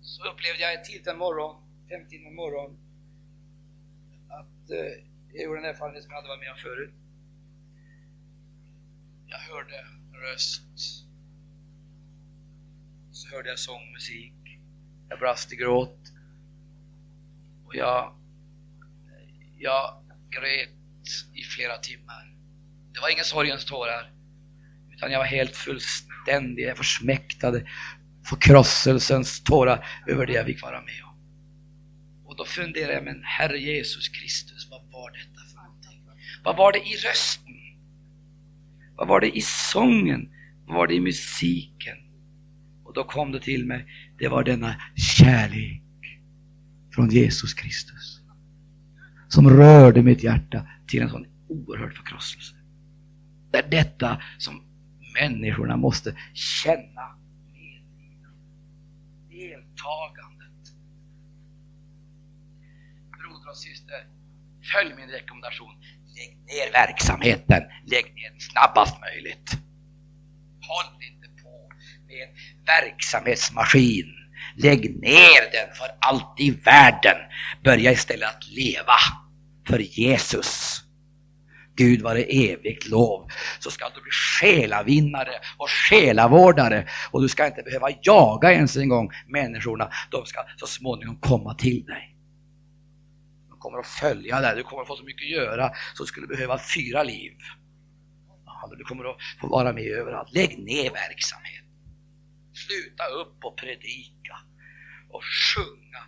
[0.00, 1.56] så upplevde jag tidigt en morgon,
[1.88, 2.78] fem timmar morgon,
[4.28, 6.94] att eh, jag gjorde en erfarenhet som jag hade varit med om förut.
[9.26, 11.06] Jag hörde en röst.
[13.10, 14.58] Så hörde jag sång, musik,
[15.08, 16.12] Jag brast i gråt.
[17.64, 18.14] Och jag,
[19.58, 20.77] jag grät
[21.34, 22.34] i flera timmar.
[22.94, 24.12] Det var inga sorgens tårar.
[24.92, 27.68] Utan jag var helt fullständig, jag försmäktade
[28.28, 31.18] förkrosselsens tårar över det jag fick vara med om.
[32.24, 36.02] Och då funderade jag, men Herre Jesus Kristus, vad var detta för någonting?
[36.44, 37.54] Vad var det i rösten?
[38.96, 40.28] Vad var det i sången?
[40.66, 41.96] Vad var det i musiken?
[42.84, 43.86] Och då kom det till mig,
[44.18, 45.82] det var denna kärlek
[46.94, 48.20] från Jesus Kristus.
[49.28, 52.54] Som rörde mitt hjärta till en sån oerhörd förkrosselse.
[53.50, 54.62] Det är detta som
[55.20, 57.18] människorna måste känna
[59.30, 60.74] deltagandet.
[63.18, 64.06] Broder och syster,
[64.72, 65.74] följ min rekommendation.
[66.16, 67.62] Lägg ner verksamheten.
[67.86, 69.50] Lägg ner den snabbast möjligt.
[70.60, 71.70] Håll inte på
[72.06, 72.34] med en
[72.66, 74.14] verksamhetsmaskin.
[74.56, 77.16] Lägg ner den för allt i världen.
[77.64, 78.94] Börja istället att leva
[79.68, 80.82] för Jesus.
[81.76, 87.62] Gud vare evigt lov, så ska du bli själavinnare och själavårdare och du ska inte
[87.62, 89.90] behöva jaga ens en gång människorna.
[90.10, 92.16] De ska så småningom komma till dig
[93.48, 94.56] De kommer att följa dig.
[94.56, 97.32] Du kommer att få så mycket att göra så du skulle behöva fyra liv.
[98.78, 100.34] Du kommer att få vara med överallt.
[100.34, 101.64] Lägg ner verksamhet.
[102.54, 104.36] Sluta upp och predika
[105.10, 106.02] och sjunga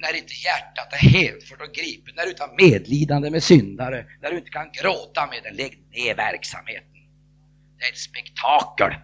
[0.00, 4.30] när inte hjärtat är hänfört och gripet, när du inte har medlidande med syndare, när
[4.30, 6.92] du inte kan gråta med den, lägg ner verksamheten.
[7.78, 8.94] Det är ett spektakel.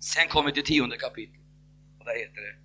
[0.00, 1.40] Sen kommer vi till tionde kapitlet.
[1.98, 2.56] Och där heter det,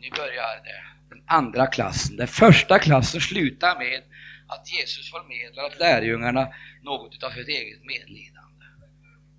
[0.00, 2.16] nu börjar det, den andra klassen.
[2.16, 4.02] Den första klassen slutar med
[4.48, 6.48] att Jesus förmedlar åt lärjungarna
[6.82, 8.51] något av sitt eget medlidande.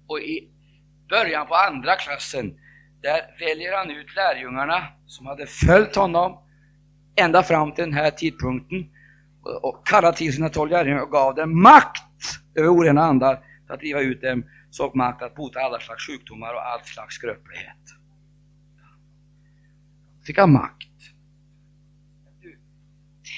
[0.07, 0.49] Och i
[1.09, 2.59] början på andra klassen,
[3.01, 6.39] där väljer han ut lärjungarna som hade följt honom
[7.15, 8.89] ända fram till den här tidpunkten
[9.61, 12.03] och kallade till sina tolv lärjungar och gav dem makt
[12.55, 16.53] över orena andar för att driva ut dem såg makt att bota alla slags sjukdomar
[16.53, 17.77] och all slags skröplighet.
[20.25, 20.87] Fick han makt.
[22.41, 22.59] Du,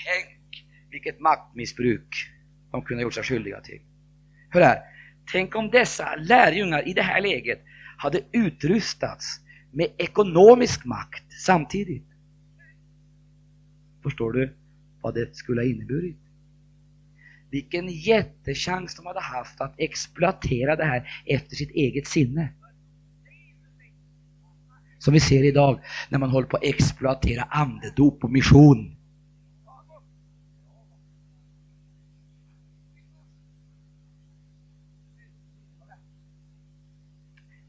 [0.06, 2.32] tänk vilket maktmissbruk
[2.72, 3.82] de kunde ha gjort sig skyldiga till.
[4.50, 4.82] Hör här,
[5.32, 7.62] tänk om dessa lärjungar i det här läget
[7.98, 9.40] hade utrustats
[9.72, 12.08] med ekonomisk makt samtidigt.
[14.04, 14.56] Förstår du
[15.02, 16.18] vad det skulle ha inneburit?
[17.50, 22.54] Vilken jättechans de hade haft att exploatera det här efter sitt eget sinne.
[25.00, 28.96] Som vi ser idag när man håller på att exploatera andedop och mission.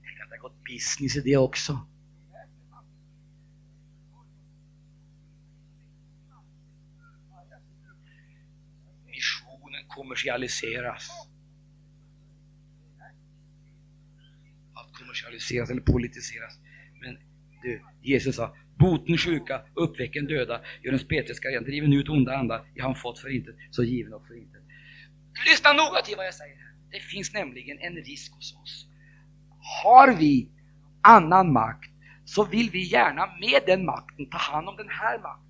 [0.05, 1.73] Tänk att det har gått business i det också.
[9.07, 11.09] Missionen kommersialiseras.
[14.75, 16.59] Allt kommersialiseras eller politiseras.
[17.01, 17.19] Men
[17.63, 22.71] du, Jesus sa, boten sjuka, uppväcken döda, gör en spetälska ren, driven ut onda andar,
[22.75, 24.63] jag har fått för intet, så given och för intet.
[25.51, 26.57] Lyssna noga till vad jag säger.
[26.91, 28.87] Det finns nämligen en risk hos oss.
[29.83, 30.51] Har vi
[31.07, 31.91] annan makt
[32.25, 35.47] så vill vi gärna med den makten ta hand om den här makten.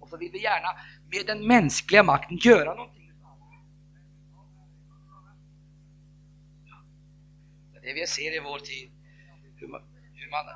[0.00, 0.68] Och så vill vi gärna
[1.10, 3.04] med den mänskliga makten göra någonting.
[7.84, 8.90] det vi ser i vår tid,
[9.56, 9.82] hur man,
[10.14, 10.46] hur man,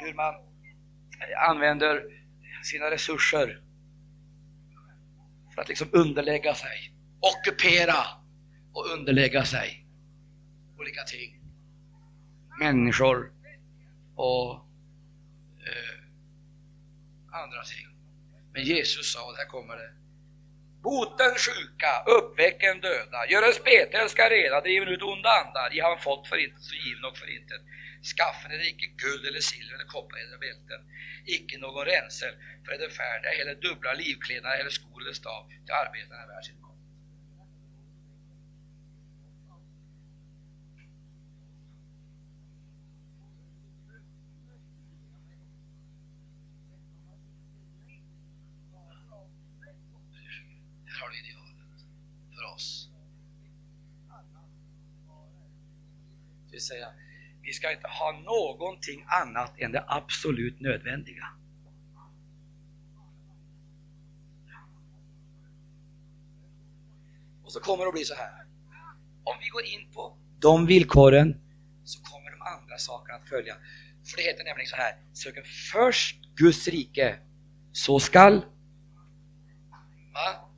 [0.00, 0.34] hur man
[1.48, 2.02] använder
[2.64, 3.62] sina resurser
[5.54, 8.04] för att liksom underlägga sig, ockupera
[8.72, 9.86] och underlägga sig
[10.78, 11.41] olika ting.
[12.62, 13.32] Människor
[14.14, 14.52] och
[15.66, 15.98] eh,
[17.42, 17.88] andra ting.
[18.52, 19.92] Men Jesus sa, och där kommer det,
[20.82, 25.98] Boten sjuka, uppväck en döda, gör en spetälska rena, driven ut onda andar, I han
[25.98, 27.62] fått förintelse och given och förintet.
[28.02, 30.80] Skaffen er icke guld eller silver eller koppar eller bälten,
[31.36, 32.34] icke någon ränsel
[32.64, 36.60] för det färdiga, eller dubbla livklädnader eller skor eller stav, till arbetarna i världen sin
[36.60, 36.72] mat.
[50.86, 51.56] Här har du idealet
[52.36, 52.88] för oss.
[56.52, 56.88] Det vill säga,
[57.42, 61.28] vi ska inte ha någonting annat än det absolut nödvändiga.
[67.44, 68.46] Och så kommer det att bli så här.
[69.24, 71.40] Om vi går in på de villkoren
[71.84, 73.54] så kommer de andra sakerna att följa.
[74.04, 75.42] För det heter nämligen så här, söker
[75.72, 77.18] först Guds rike,
[77.72, 78.44] så skall...
[80.14, 80.50] Va?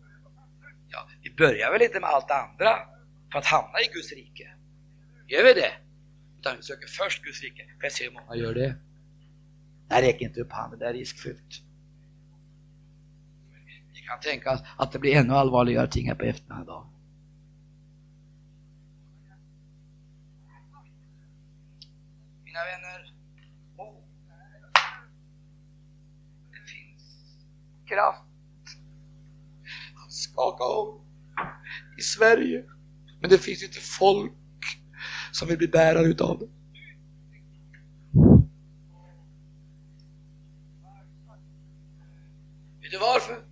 [0.89, 2.79] Ja, vi börjar väl inte med allt det andra
[3.33, 4.55] för att hamna i Guds rike?
[5.29, 5.84] Gör vi det?
[6.45, 7.63] Utan vi söker först Guds rike.
[7.63, 8.77] Får jag se hur många gör det?
[9.89, 11.63] Nej, räcker inte upp handen, det är riskfyllt.
[13.93, 16.91] Vi kan tänka oss att det blir ännu allvarligare ting här på eftermiddagen idag.
[22.45, 23.15] Mina vänner,
[23.77, 24.03] oh,
[26.51, 27.37] det finns
[27.87, 28.25] kraft
[30.07, 31.01] att skaka om
[31.99, 32.65] i Sverige.
[33.21, 34.33] Men det finns inte folk
[35.35, 36.49] som vill bli bärare utav det.
[42.83, 43.45] Vet du varför?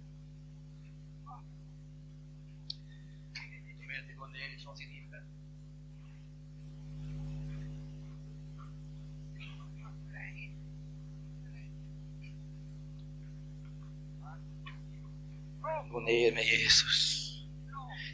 [15.93, 17.29] Gå ner med Jesus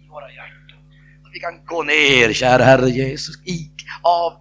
[0.05, 0.79] I våra hjärtan.
[1.25, 3.71] Att vi kan gå ner, kära Herre Jesus, i,
[4.03, 4.33] av.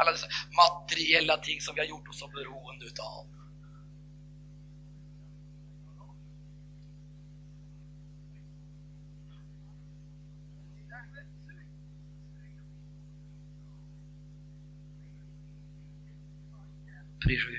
[0.00, 0.26] Alla dessa
[0.56, 3.26] materiella ting som vi har gjort oss så beroende utav.
[17.20, 17.56] Pris Gud.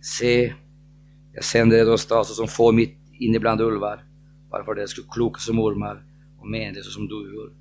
[0.00, 0.54] Se,
[1.32, 4.04] jag sänder er någonstans som får mitt inne bland ulvar,
[4.50, 6.04] varför det skulle kloka som ormar
[6.38, 7.52] och menlösa som duvor.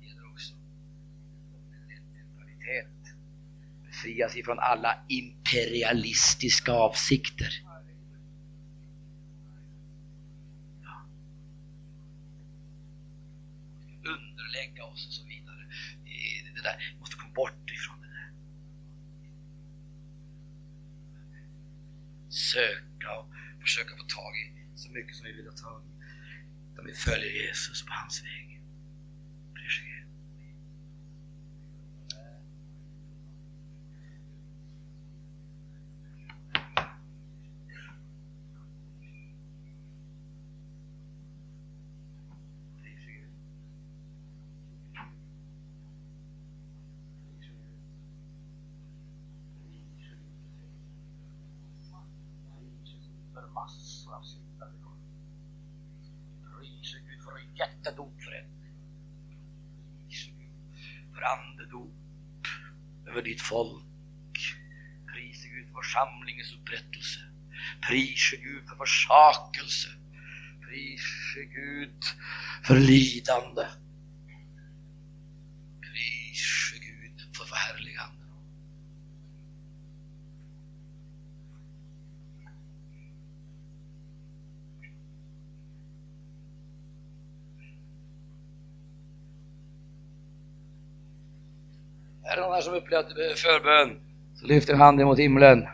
[0.00, 0.54] Det gäller också
[2.12, 3.16] mentalitet.
[3.86, 7.62] Befrias ifrån alla imperialistiska avsikter.
[10.82, 11.06] Ja.
[14.10, 15.66] Underlägga oss och så vidare.
[16.54, 18.30] Det där måste komma bort ifrån det där.
[22.28, 23.26] Söka och
[23.60, 25.90] försöka få tag i så mycket som vi vill ha tag i.
[26.72, 28.60] Utan vi följer Jesus på hans väg.
[29.54, 30.04] Pris Gud.
[42.82, 43.28] Pris Gud.
[53.34, 54.70] För massor av syndare.
[56.64, 58.46] Prise Gud för jättedop för det.
[60.08, 60.50] Prise Gud
[61.14, 61.94] för andedop
[63.06, 64.56] över ditt folk.
[65.12, 67.20] Prise Gud för församlingens upprättelse.
[67.88, 69.88] Prise Gud för försakelse.
[70.60, 72.02] Prise Gud
[72.64, 73.66] för lidande.
[75.80, 78.24] Prise Gud för förhärligande.
[92.26, 93.06] Är det någon här som upplevt
[93.38, 94.00] förbön?
[94.34, 95.66] Så lyfter handen mot himlen.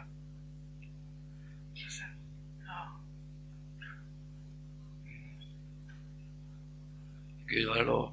[7.47, 8.13] Gud vare lov.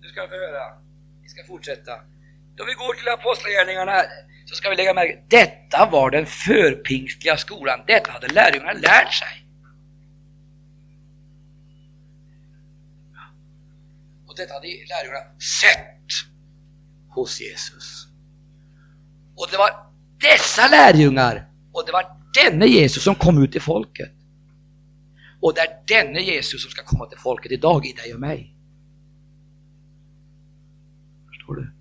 [0.00, 0.74] Nu ska vi få höra.
[1.22, 1.92] Vi ska fortsätta.
[2.56, 4.02] Då vi går till Apostlagärningarna
[4.44, 7.80] så ska vi lägga märke detta var den förpingstliga skolan.
[7.86, 9.41] Detta hade lärjungarna lärt sig.
[14.32, 16.08] Och detta hade lärjungarna sett
[17.08, 18.06] hos Jesus.
[19.36, 19.70] Och det var
[20.20, 22.04] dessa lärjungar och det var
[22.34, 24.12] denne Jesus som kom ut till folket.
[25.40, 28.54] Och det är denne Jesus som ska komma till folket idag, i dig och mig.
[31.28, 31.72] Förstår du?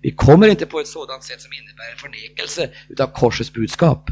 [0.00, 4.10] Vi kommer inte på ett sådant sätt som innebär en förnekelse utav korsets budskap.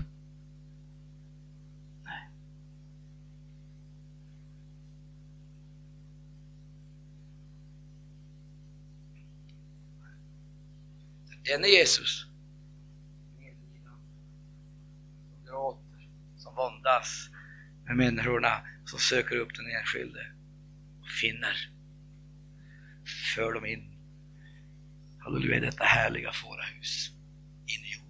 [11.49, 12.27] Denne Jesus.
[15.35, 17.31] Som gråter, som våndas
[17.85, 20.33] med människorna som söker upp den enskilde
[21.01, 21.71] och finner.
[23.35, 23.95] För dem in.
[25.19, 27.13] Halleluja, detta härliga fårahus
[27.67, 28.09] in i jorden.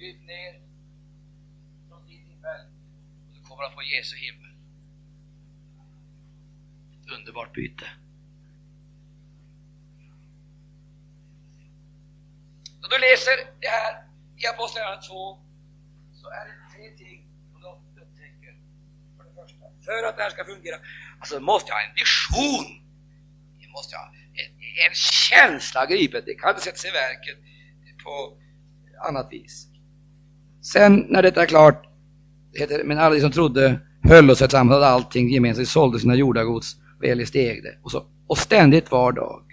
[0.00, 0.60] Kryp ner
[1.88, 2.60] från din himmel
[3.28, 4.50] och du kommer att få Jesu himmel.
[6.92, 7.86] Ett underbart byte.
[12.80, 14.04] När du läser det här
[14.36, 15.38] i Apostlagärningarna 2
[16.12, 17.60] så är det tre ting som
[17.94, 18.54] du upptäcker.
[19.16, 20.76] För det första, för att det här ska fungera,
[21.18, 22.66] alltså måste jag ha en vision.
[23.58, 24.06] Jag måste ha
[24.40, 24.50] en,
[24.88, 26.22] en känsla gripen.
[26.26, 27.38] Det kan inte sätta sig i verket
[28.04, 28.38] på
[29.08, 29.69] annat vis.
[30.62, 31.86] Sen när detta är klart,
[32.54, 36.76] heter, men alla de som trodde höll sig tillsammans, hade allting gemensamt, sålde sina jordagods
[36.98, 37.78] och steg ägde.
[37.82, 39.44] Och, så, och ständigt var dag.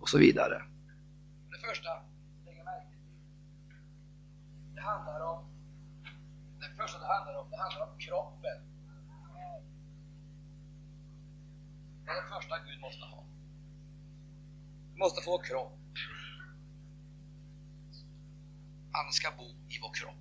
[0.00, 0.62] Och så vidare.
[1.50, 1.90] Det första,
[2.46, 2.96] lägga märke.
[4.74, 5.44] Det handlar om,
[6.60, 8.58] det första det handlar om, det handlar om kroppen.
[12.04, 13.24] Det är det första Gud måste ha.
[14.92, 15.79] Du måste få kropp.
[19.04, 20.14] Han ska bo i vår kropp.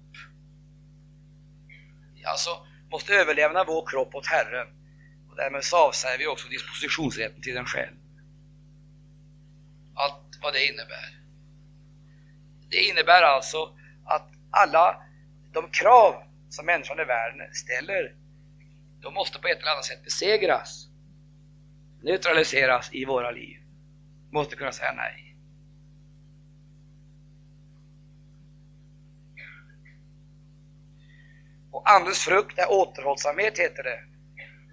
[2.25, 2.49] Alltså,
[2.91, 4.67] måste överlämna vår kropp åt Herren.
[5.29, 7.95] Och därmed så avsäger vi också dispositionsrätten till den själv.
[9.93, 11.19] Allt vad det innebär.
[12.69, 15.03] Det innebär alltså att alla
[15.53, 18.15] de krav som människan i världen ställer,
[19.01, 20.87] de måste på ett eller annat sätt besegras,
[22.01, 23.57] neutraliseras i våra liv.
[24.31, 25.28] Måste kunna säga nej.
[31.71, 33.99] Och andens frukt är återhållsamhet, heter det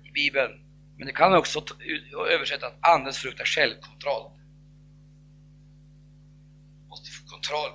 [0.09, 0.52] i Bibeln.
[0.97, 1.64] Men det kan också
[2.31, 4.31] översättas att andens frukt är självkontroll.
[6.89, 7.70] Måste få kontroll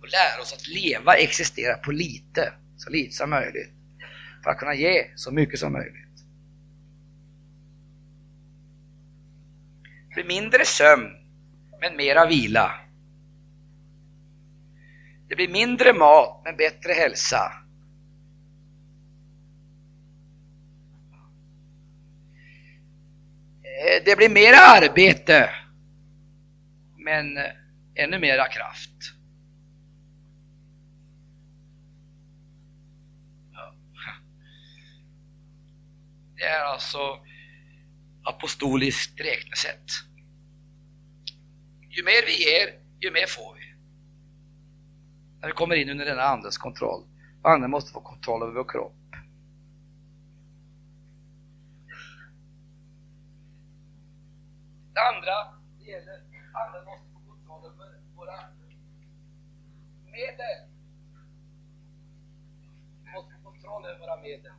[0.00, 3.70] och lära oss att leva, existera på lite, så lite som möjligt.
[4.42, 6.24] För att kunna ge så mycket som möjligt.
[10.08, 11.10] Det blir mindre sömn,
[11.80, 12.80] men mera vila.
[15.28, 17.63] Det blir mindre mat, men bättre hälsa.
[24.04, 25.50] Det blir mera arbete,
[26.96, 27.52] men eh,
[27.94, 28.90] ännu mera kraft.
[36.36, 36.98] Det är alltså
[38.24, 39.90] apostoliskt räknesätt.
[41.88, 42.68] Ju mer vi ger,
[43.00, 43.60] ju mer får vi.
[45.40, 47.04] När vi kommer in under denna andens kontroll.
[47.42, 49.03] Anden måste få kontroll över vår kropp.
[54.94, 56.22] Det andra, det gäller
[56.52, 58.38] alla måste få kontroll över våra
[60.04, 60.68] medel.
[63.04, 64.52] Vi måste få kontroll över våra medel.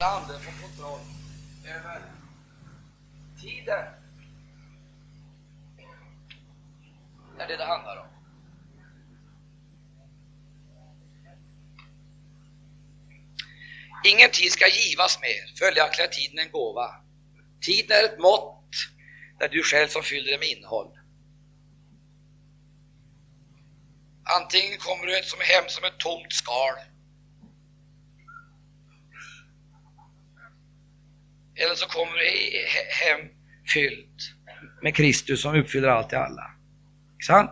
[0.00, 1.00] anden får kontroll
[1.64, 2.02] över
[3.40, 3.84] tiden.
[7.36, 8.17] Det är det det handlar om.
[14.12, 16.88] Ingen tid ska givas mer, följaktligen är tiden en gåva.
[17.60, 18.72] Tiden är ett mått
[19.38, 20.98] där du själv som fyller det med innehåll.
[24.38, 26.74] Antingen kommer du som hem som ett tomt skal.
[31.54, 32.24] Eller så kommer du
[33.06, 33.28] hem
[33.74, 34.34] fyllt
[34.82, 36.50] med Kristus som uppfyller allt i alla.
[37.26, 37.50] Sant?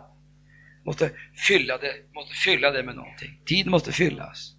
[0.85, 1.11] Måste
[1.47, 3.41] fylla, det, måste fylla det med någonting.
[3.45, 4.56] Tid måste fyllas.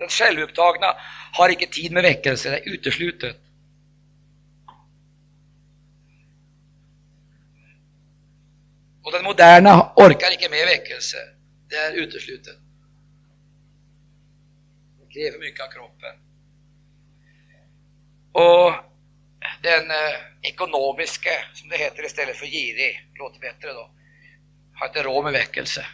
[0.00, 0.96] Den självupptagna
[1.32, 3.36] har icke tid med väckelse, det är uteslutet.
[9.02, 11.16] Och den moderna orkar icke med väckelse,
[11.68, 12.56] det är uteslutet.
[15.00, 16.14] Det kräver mycket av kroppen.
[18.32, 18.72] Och
[19.62, 23.90] den eh, ekonomiska, som det heter istället för girig, låter bättre då,
[24.74, 25.86] har inte råd med väckelse.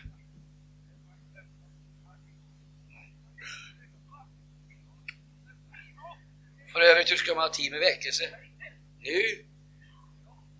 [6.77, 8.24] För övrigt, hur ska man ha tid med väckelse?
[8.98, 9.20] Nu?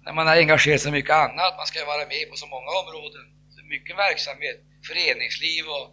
[0.05, 2.70] När man har engagerat sig i mycket annat, man ska vara med på så många
[2.80, 3.24] områden.
[3.55, 5.86] Så mycket verksamhet, föreningsliv och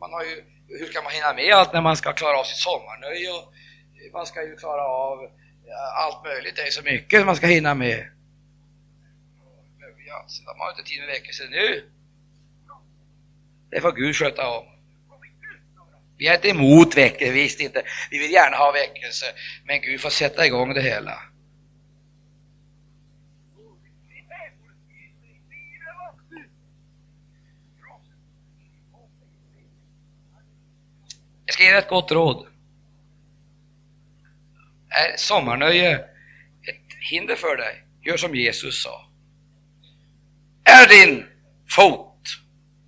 [0.00, 0.36] man har ju,
[0.78, 3.46] hur ska man hinna med allt när man ska klara av sitt sommarnöje och
[4.12, 5.18] man ska ju klara av
[5.70, 7.98] eh, allt möjligt, det är så mycket man ska hinna med.
[10.06, 11.90] Ja, så har inte tid med väckelse nu.
[13.70, 14.79] Det får Gud sköta om.
[16.20, 17.82] Vi är inte emot väckelse, visst inte.
[18.10, 19.26] Vi vill gärna ha väckelse,
[19.64, 21.22] men Gud får sätta igång det hela.
[31.46, 32.46] Jag ska ge dig ett gott råd.
[34.88, 35.94] Är sommarnöje
[36.68, 37.84] ett hinder för dig?
[38.02, 39.10] Gör som Jesus sa.
[40.64, 41.26] Är din
[41.68, 42.22] fot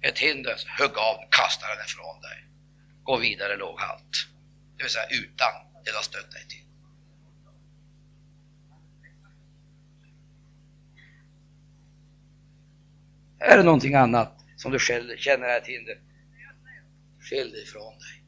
[0.01, 2.52] ett hinder, hugg av kasta den ifrån dig.
[3.03, 4.29] Gå vidare låghalt.
[4.77, 5.53] Det vill säga utan
[5.85, 6.65] det du har stött dig till.
[13.39, 16.01] Är det någonting annat som du själv känner är ett hinder?
[17.21, 18.23] Skilj dig ifrån dig.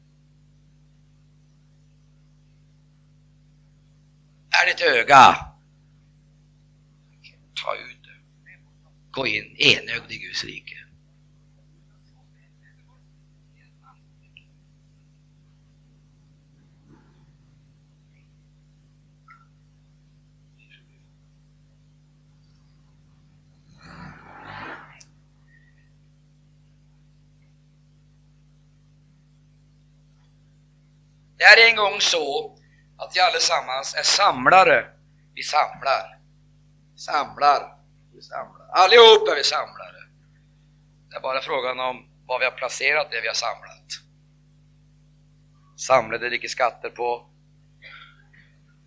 [4.65, 5.35] är ditt öga.
[7.63, 8.17] Ta ut det.
[9.11, 10.84] Gå in enögd i Guds rike.
[31.45, 32.55] Det är en gång så
[32.97, 34.87] att vi allesammans är samlare.
[35.33, 36.19] Vi samlar.
[36.95, 37.77] Samlar.
[38.13, 38.67] Vi samlar.
[38.69, 40.01] Allihop är vi samlare.
[41.09, 43.87] Det är bara frågan om var vi har placerat det vi har samlat.
[45.77, 47.29] Samlade ligger skatter på?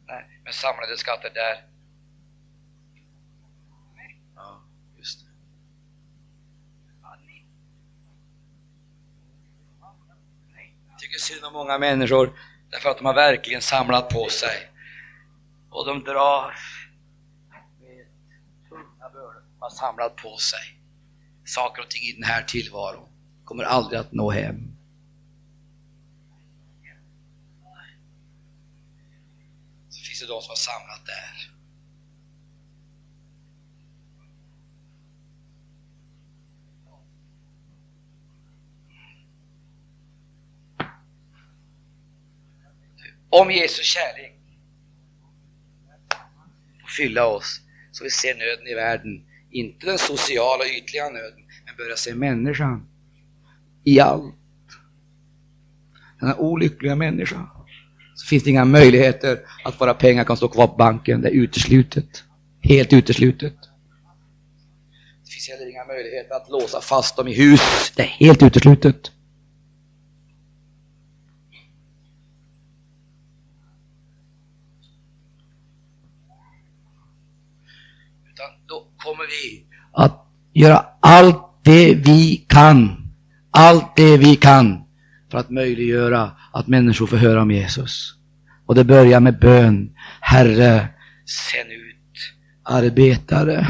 [0.06, 1.64] Nej, men samlade skatter där.
[4.36, 4.62] Ja,
[4.96, 5.32] just det.
[10.90, 12.38] Jag tycker synd om många människor
[12.70, 14.70] Därför att de har verkligen samlat på sig.
[15.70, 16.54] Och de drar
[17.80, 18.06] med
[18.68, 19.42] tunga bördor.
[19.54, 20.78] De har samlat på sig
[21.44, 23.08] saker och ting i den här tillvaron.
[23.44, 24.74] Kommer aldrig att nå hem.
[29.88, 31.37] Så finns det de som har samlat där.
[43.30, 44.34] Om Jesu kärlek
[46.80, 47.60] får fylla oss
[47.92, 49.24] så vi ser nöden i världen.
[49.50, 52.86] Inte den sociala ytliga nöden, men börja se människan
[53.84, 54.34] i allt.
[56.20, 57.48] Den här olyckliga människan.
[58.14, 61.20] Så finns det inga möjligheter att våra pengar kan stå kvar på banken.
[61.20, 62.24] Det är uteslutet.
[62.60, 63.54] Helt uteslutet.
[65.24, 67.92] Det finns heller inga möjligheter att låsa fast dem i hus.
[67.96, 69.12] Det är helt uteslutet.
[79.28, 83.10] Vi att göra allt det vi kan,
[83.50, 84.84] allt det vi kan
[85.30, 88.14] för att möjliggöra att människor får höra om Jesus.
[88.66, 89.90] Och det börjar med bön.
[90.20, 90.88] Herre,
[91.52, 91.96] sänd ut
[92.64, 93.66] arbetare.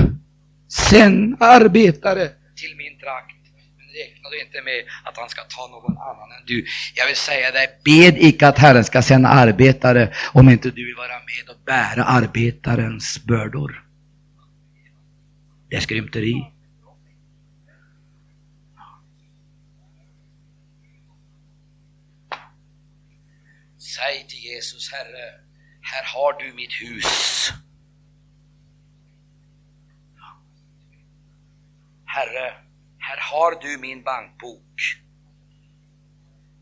[0.72, 3.36] Sänd arbetare till min trakt.
[3.76, 6.64] Men räkna då inte med att han ska ta någon annan än du.
[6.94, 10.97] Jag vill säga dig, bed icke att Herren ska sända arbetare om inte du vill
[10.97, 13.88] vara med och bära arbetarens bördor.
[15.69, 16.53] Det är skrymteri.
[23.78, 25.40] Säg till Jesus, Herre,
[25.81, 27.53] här har du mitt hus.
[32.05, 32.55] Herre,
[32.99, 34.81] här har du min bankbok.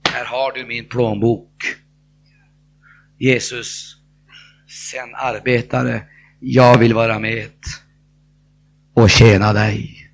[0.09, 1.65] Här har du min plånbok.
[3.19, 3.97] Jesus,
[4.69, 6.03] sen arbetare,
[6.41, 7.53] jag vill vara med
[8.97, 10.10] och tjäna dig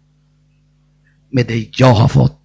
[1.30, 2.38] med det jag har fått.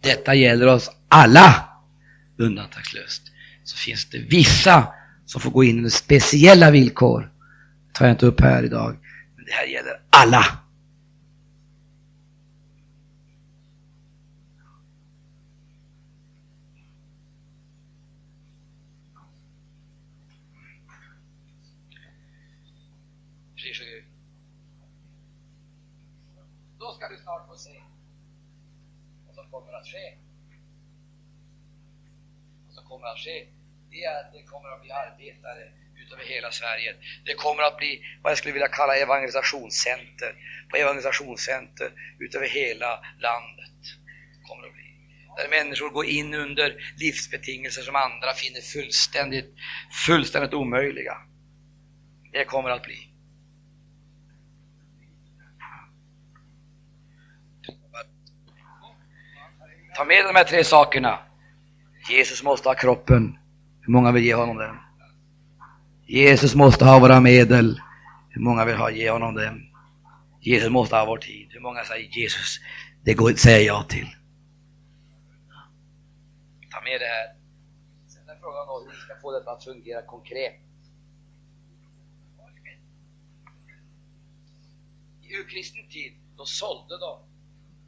[0.00, 1.68] Detta gäller oss alla
[2.36, 3.33] undantagslöst.
[3.74, 4.94] Så finns det vissa
[5.26, 7.32] som får gå in under speciella villkor.
[7.86, 8.96] Det tar jag inte upp här idag.
[9.36, 10.44] Men det här gäller alla.
[26.78, 27.82] Då ska du snart få se
[29.26, 30.18] vad som kommer att ske.
[32.66, 33.46] Vad som kommer att ske,
[33.94, 35.62] det är att det kommer att bli arbetare
[36.02, 36.94] utöver hela Sverige.
[37.24, 40.34] Det kommer att bli vad jag skulle vilja kalla evangelisationscenter.
[40.70, 43.80] På evangelisationscenter utöver hela landet.
[44.48, 44.90] Kommer att bli.
[45.36, 49.54] Där människor går in under livsbetingelser som andra finner fullständigt,
[50.06, 51.16] fullständigt omöjliga.
[52.32, 53.10] Det kommer att bli.
[59.96, 61.18] Ta med de här tre sakerna.
[62.10, 63.38] Jesus måste ha kroppen.
[63.84, 64.76] Hur många vill ge honom den?
[66.06, 67.80] Jesus måste ha våra medel.
[68.30, 69.60] Hur många vill ha, ge honom den?
[70.40, 71.48] Jesus måste ha vår tid.
[71.50, 72.60] Hur många säger Jesus,
[73.04, 74.06] det går, säger jag till.
[76.70, 77.26] Ta med det här.
[78.08, 80.54] Sen är frågan då hur vi ska få detta att fungera konkret.
[85.22, 87.18] I urkristen tid, då sålde de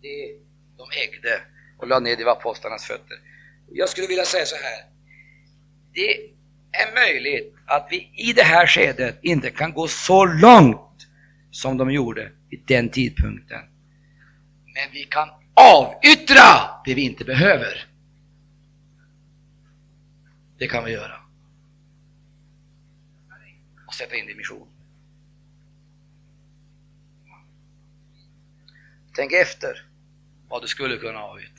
[0.01, 0.39] det
[0.77, 1.43] de ägde
[1.79, 3.17] och la ner det vid apostlarnas fötter.
[3.73, 4.96] Jag skulle vilja säga så här.
[5.97, 6.17] Det
[6.73, 11.07] är möjligt att vi i det här skedet inte kan gå så långt
[11.51, 13.61] som de gjorde vid den tidpunkten.
[14.65, 17.87] Men vi kan avyttra det vi inte behöver.
[20.59, 21.21] Det kan vi göra.
[23.87, 24.69] Och sätta in det i mission.
[29.15, 29.87] Tänk efter
[30.49, 31.56] vad du skulle kunna avyttra.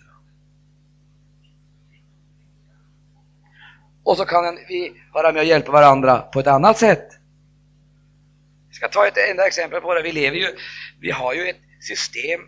[4.08, 7.08] Och så kan vi vara med och hjälpa varandra på ett annat sätt.
[8.68, 10.02] Jag ska ta ett enda exempel på det.
[10.02, 10.48] Vi lever ju,
[11.00, 12.42] vi har ju ett system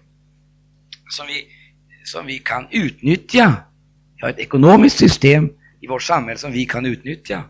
[1.10, 1.48] som vi,
[2.03, 3.56] som vi kan utnyttja.
[4.15, 5.49] Vi har ett ekonomiskt system
[5.81, 7.44] i vårt samhälle som vi kan utnyttja.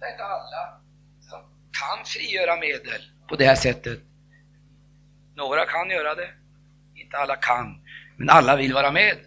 [0.00, 0.80] Det är inte alla
[1.20, 1.40] som
[1.80, 4.00] kan frigöra medel på det här sättet.
[5.36, 6.41] Några kan göra det,
[7.12, 7.80] inte alla kan,
[8.16, 9.18] men alla vill vara med.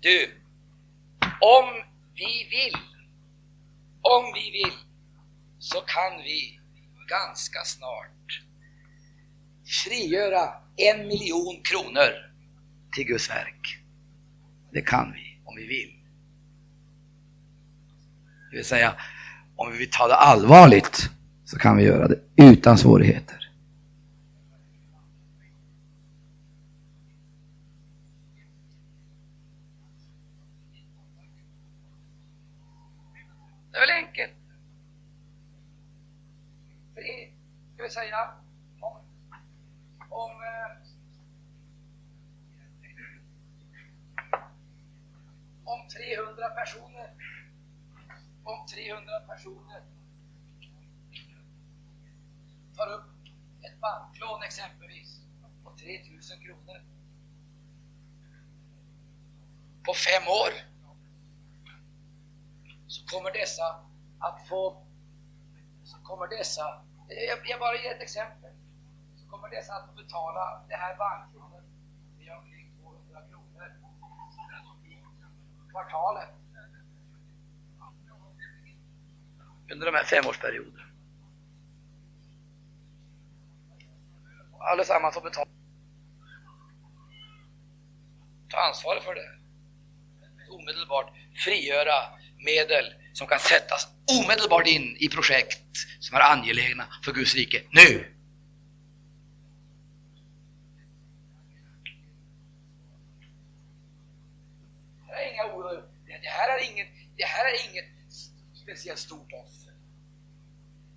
[0.00, 0.30] Du,
[1.40, 1.64] om
[2.14, 2.76] vi vill,
[4.00, 4.78] om vi vill,
[5.58, 6.60] så kan vi
[7.08, 8.42] ganska snart
[9.84, 12.10] frigöra en miljon kronor
[12.94, 13.78] till Guds verk.
[14.72, 16.01] Det kan vi, om vi vill.
[18.52, 18.94] Det vill säga,
[19.56, 21.10] om vi vill ta det allvarligt
[21.44, 23.50] så kan vi göra det utan svårigheter.
[33.70, 34.32] Det är väl enkelt.
[36.94, 37.30] Det
[37.74, 38.30] ska vi säga,
[38.80, 38.96] om,
[40.08, 40.82] om eh,
[45.64, 46.91] om 300 personer
[48.44, 49.82] om 300 personer.
[52.76, 53.10] Tar upp
[53.62, 55.20] ett banklån exempelvis
[55.64, 56.82] på 3000 kronor.
[59.84, 60.52] På fem år
[62.86, 63.80] så kommer dessa
[64.18, 64.86] att få
[65.84, 68.50] så kommer dessa, jag, jag bara ger ett exempel,
[69.16, 71.64] så kommer dessa att få betala det här banklånet.
[72.18, 73.68] Med omkring 200 kronor.
[74.88, 76.41] I kvartalet.
[79.72, 80.82] Under de här femårsperioderna.
[84.58, 85.50] Allesammans får betala.
[88.48, 89.30] Ta ansvar för det.
[90.50, 91.12] Omedelbart
[91.44, 91.94] frigöra
[92.44, 93.88] medel som kan sättas
[94.20, 98.08] omedelbart in i projekt som är angelägna för Guds rike nu.
[106.22, 107.84] Det här är inga inget, det här är inget
[108.54, 109.61] speciellt stort offer.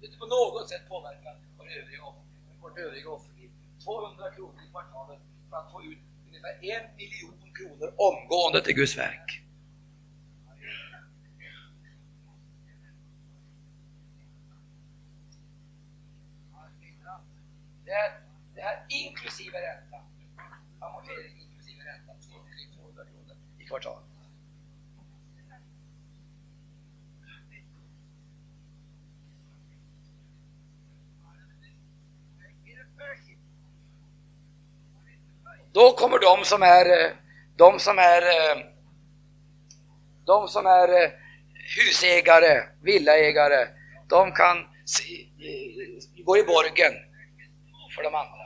[0.06, 2.04] Det inte på något sätt påverkar vår övriga
[2.62, 3.50] vårt övriga offerliv.
[3.84, 5.20] 200 kronor i kvartalet
[5.50, 9.42] för att få ut ungefär en miljon kronor omgående till Guds verk.
[17.86, 18.12] Det här
[18.56, 19.98] det här inklusive ränta.
[20.80, 22.14] Amortering inklusive ränta,
[22.76, 24.15] 200 kronor i kvartalet.
[35.76, 37.12] Då kommer de som är, eh,
[37.56, 38.58] de som är, eh,
[40.26, 41.10] de som är eh,
[41.78, 43.68] husägare, villaägare,
[44.10, 44.58] de kan
[46.26, 46.94] gå i borgen
[47.96, 48.46] för de andra.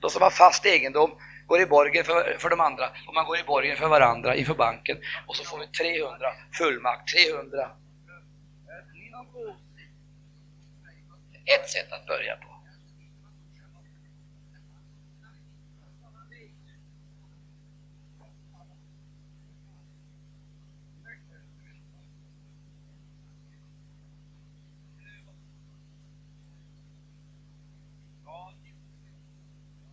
[0.00, 1.10] De som har fast egendom
[1.46, 4.54] går i borgen för, för de andra och man går i borgen för varandra inför
[4.54, 6.26] banken och så får vi 300
[6.58, 7.70] fullmakt, 300.
[11.44, 12.49] Ett sätt att börja på.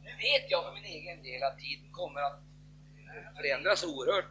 [0.03, 2.39] Nu vet jag för min egen del att tiden kommer att
[3.13, 4.25] eh, förändras oerhört.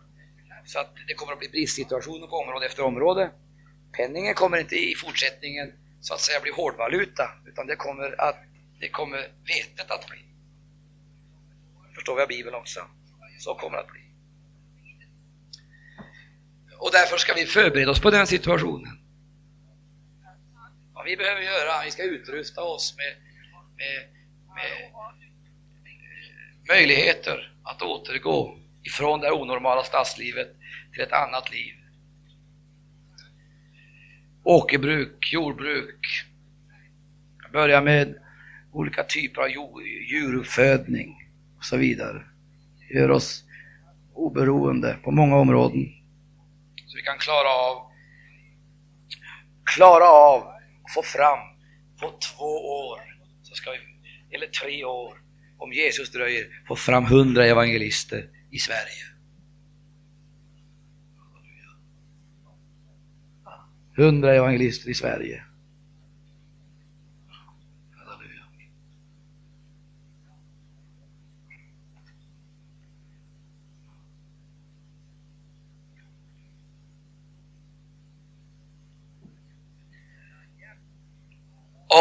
[0.65, 3.31] Så att det kommer att bli bristsituationer på område efter område.
[3.93, 8.37] Penningen kommer inte i fortsättningen så att säga bli hårdvaluta, utan det kommer, att,
[8.81, 10.19] det kommer vetet att bli.
[11.95, 12.81] Förstår vi av Bibeln också?
[13.39, 14.01] Så kommer det att bli.
[16.79, 18.99] Och därför ska vi förbereda oss på den situationen.
[20.95, 23.17] Vad vi behöver göra, vi ska utrusta oss med,
[23.77, 24.09] med,
[24.55, 24.93] med
[26.69, 30.49] möjligheter att återgå ifrån det onormala stadslivet
[30.93, 31.75] till ett annat liv.
[34.45, 36.25] Åkerbruk, jordbruk,
[37.53, 38.15] börja med
[38.73, 39.49] olika typer av
[40.11, 41.17] djuruppfödning
[41.59, 42.25] och så vidare.
[42.95, 43.45] Gör oss
[44.15, 45.93] oberoende på många områden.
[46.87, 47.87] Så vi kan klara av
[49.77, 50.43] klara av
[50.85, 51.39] att få fram
[52.01, 52.45] på två
[52.89, 53.01] år,
[53.57, 53.79] ska vi,
[54.37, 55.19] eller tre år,
[55.59, 59.05] om Jesus dröjer, få fram hundra evangelister i Sverige.
[63.97, 65.43] Hundra evangelister i Sverige.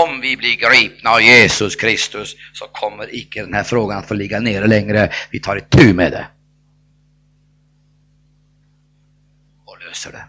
[0.03, 4.13] Om vi blir gripna av Jesus Kristus så kommer icke den här frågan att få
[4.13, 5.11] ligga nere längre.
[5.31, 6.27] Vi tar itu med det.
[9.65, 10.25] Och löser det.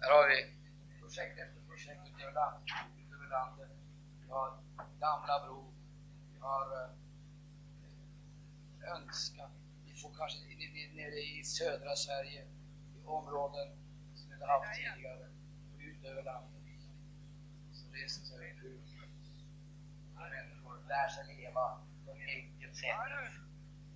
[0.00, 0.44] Här har vi
[1.00, 2.32] projekt efter projekt över
[3.30, 3.68] landet.
[4.24, 4.50] Vi har
[5.00, 5.72] Gamla Bro,
[6.34, 7.00] vi har eh,
[8.96, 9.42] önska.
[9.86, 10.38] Vi får kanske
[11.00, 12.40] nere i södra Sverige,
[12.96, 13.68] i områden
[14.14, 15.26] som vi inte haft tidigare,
[15.88, 16.78] ut över landet.
[17.78, 18.88] Så reser sig ut.
[20.36, 21.64] Människor lär sig leva
[22.04, 23.02] på ett enkelt sätt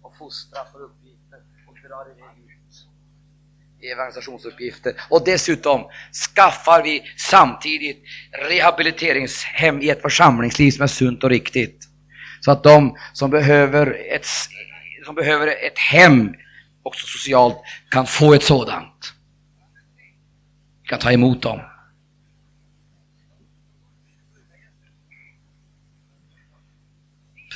[0.03, 2.75] och fostra för uppgifter och drar iväg ut
[3.81, 4.93] i evangelisationsuppgifter.
[5.11, 5.91] Och dessutom
[6.35, 8.03] skaffar vi samtidigt
[8.51, 11.89] rehabiliteringshem i ett församlingsliv som är sunt och riktigt.
[12.41, 14.27] Så att de som behöver ett
[15.05, 16.35] som behöver ett hem,
[16.83, 17.57] också socialt,
[17.91, 19.13] kan få ett sådant.
[20.85, 21.61] Kan ta emot dem.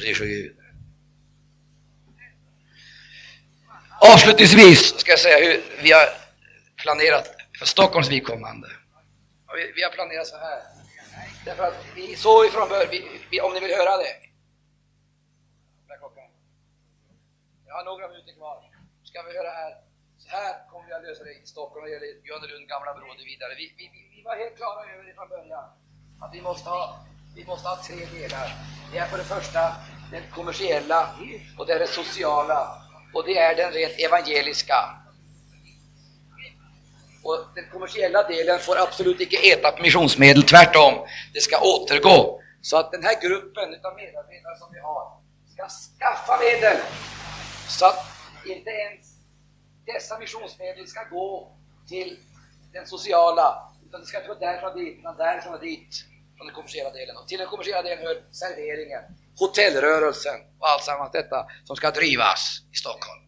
[0.01, 0.57] Gud.
[4.01, 6.09] Avslutningsvis ska jag säga hur vi har
[6.77, 8.69] planerat för Stockholms vidkommande.
[9.57, 10.62] Vi, vi har planerat så här.
[11.45, 12.91] Därför att vi såg ifrån början,
[13.43, 14.28] om ni vill höra det,
[17.69, 18.59] Jag har några minuter kvar.
[19.11, 19.73] Ska vi höra här.
[20.23, 23.28] Så här kommer vi att lösa det i Stockholm vad gäller Johannelund, Gamla Bro och
[23.32, 23.53] vidare.
[23.62, 23.85] Vi, vi,
[24.16, 25.66] vi var helt klara över det från början.
[26.23, 26.85] Att vi måste ha,
[27.36, 28.47] vi måste ha tre delar.
[28.93, 29.61] Det är för det första
[30.12, 31.01] det kommersiella,
[31.59, 32.61] och det är det sociala,
[33.15, 34.78] och det är den rent evangeliska.
[37.24, 40.95] Och den kommersiella delen får absolut inte äta på missionsmedel, tvärtom.
[41.35, 42.40] Det ska återgå.
[42.62, 45.05] Så att den här gruppen utav medarbetare som vi har
[45.55, 46.78] ska skaffa medel
[47.69, 48.07] så att
[48.47, 49.07] inte ens
[49.86, 51.57] dessa missionsmedel ska gå
[51.89, 52.19] till
[52.73, 56.05] den sociala, utan det ska inte gå därifrån dit, utan därifrån och dit,
[56.36, 57.16] från den kommersiella delen.
[57.16, 59.03] Och till den kommersiella delen hör serveringen,
[59.39, 63.23] hotellrörelsen och allt sammans detta som ska drivas i Stockholm.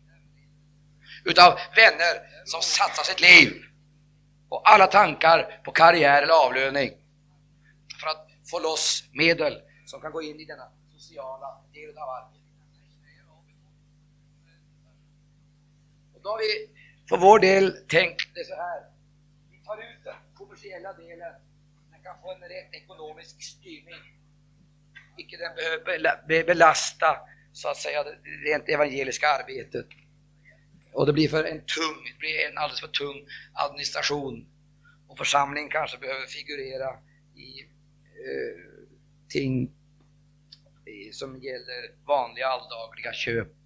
[1.25, 2.15] Utav vänner
[2.45, 3.63] som satsar sitt liv
[4.49, 6.91] och alla tankar på karriär eller avlöning
[8.01, 12.40] för att få loss medel som kan gå in i denna sociala del av arbetet.
[16.21, 16.69] Och då har vi
[17.09, 18.81] för vår del tänkt det så här.
[19.51, 21.33] Vi tar ut den kommersiella delen,
[21.93, 24.03] den kan få en rätt ekonomisk styrning.
[25.17, 27.19] Icke den behöver belasta
[27.53, 28.17] så att säga det
[28.51, 29.87] rent evangeliska arbetet.
[30.93, 34.47] Och det blir för en tung, det blir en alldeles för tung administration.
[35.09, 36.91] Och församlingen kanske behöver figurera
[37.35, 37.61] i
[38.27, 38.57] eh,
[39.29, 39.71] ting
[41.13, 43.60] som gäller vanliga alldagliga köp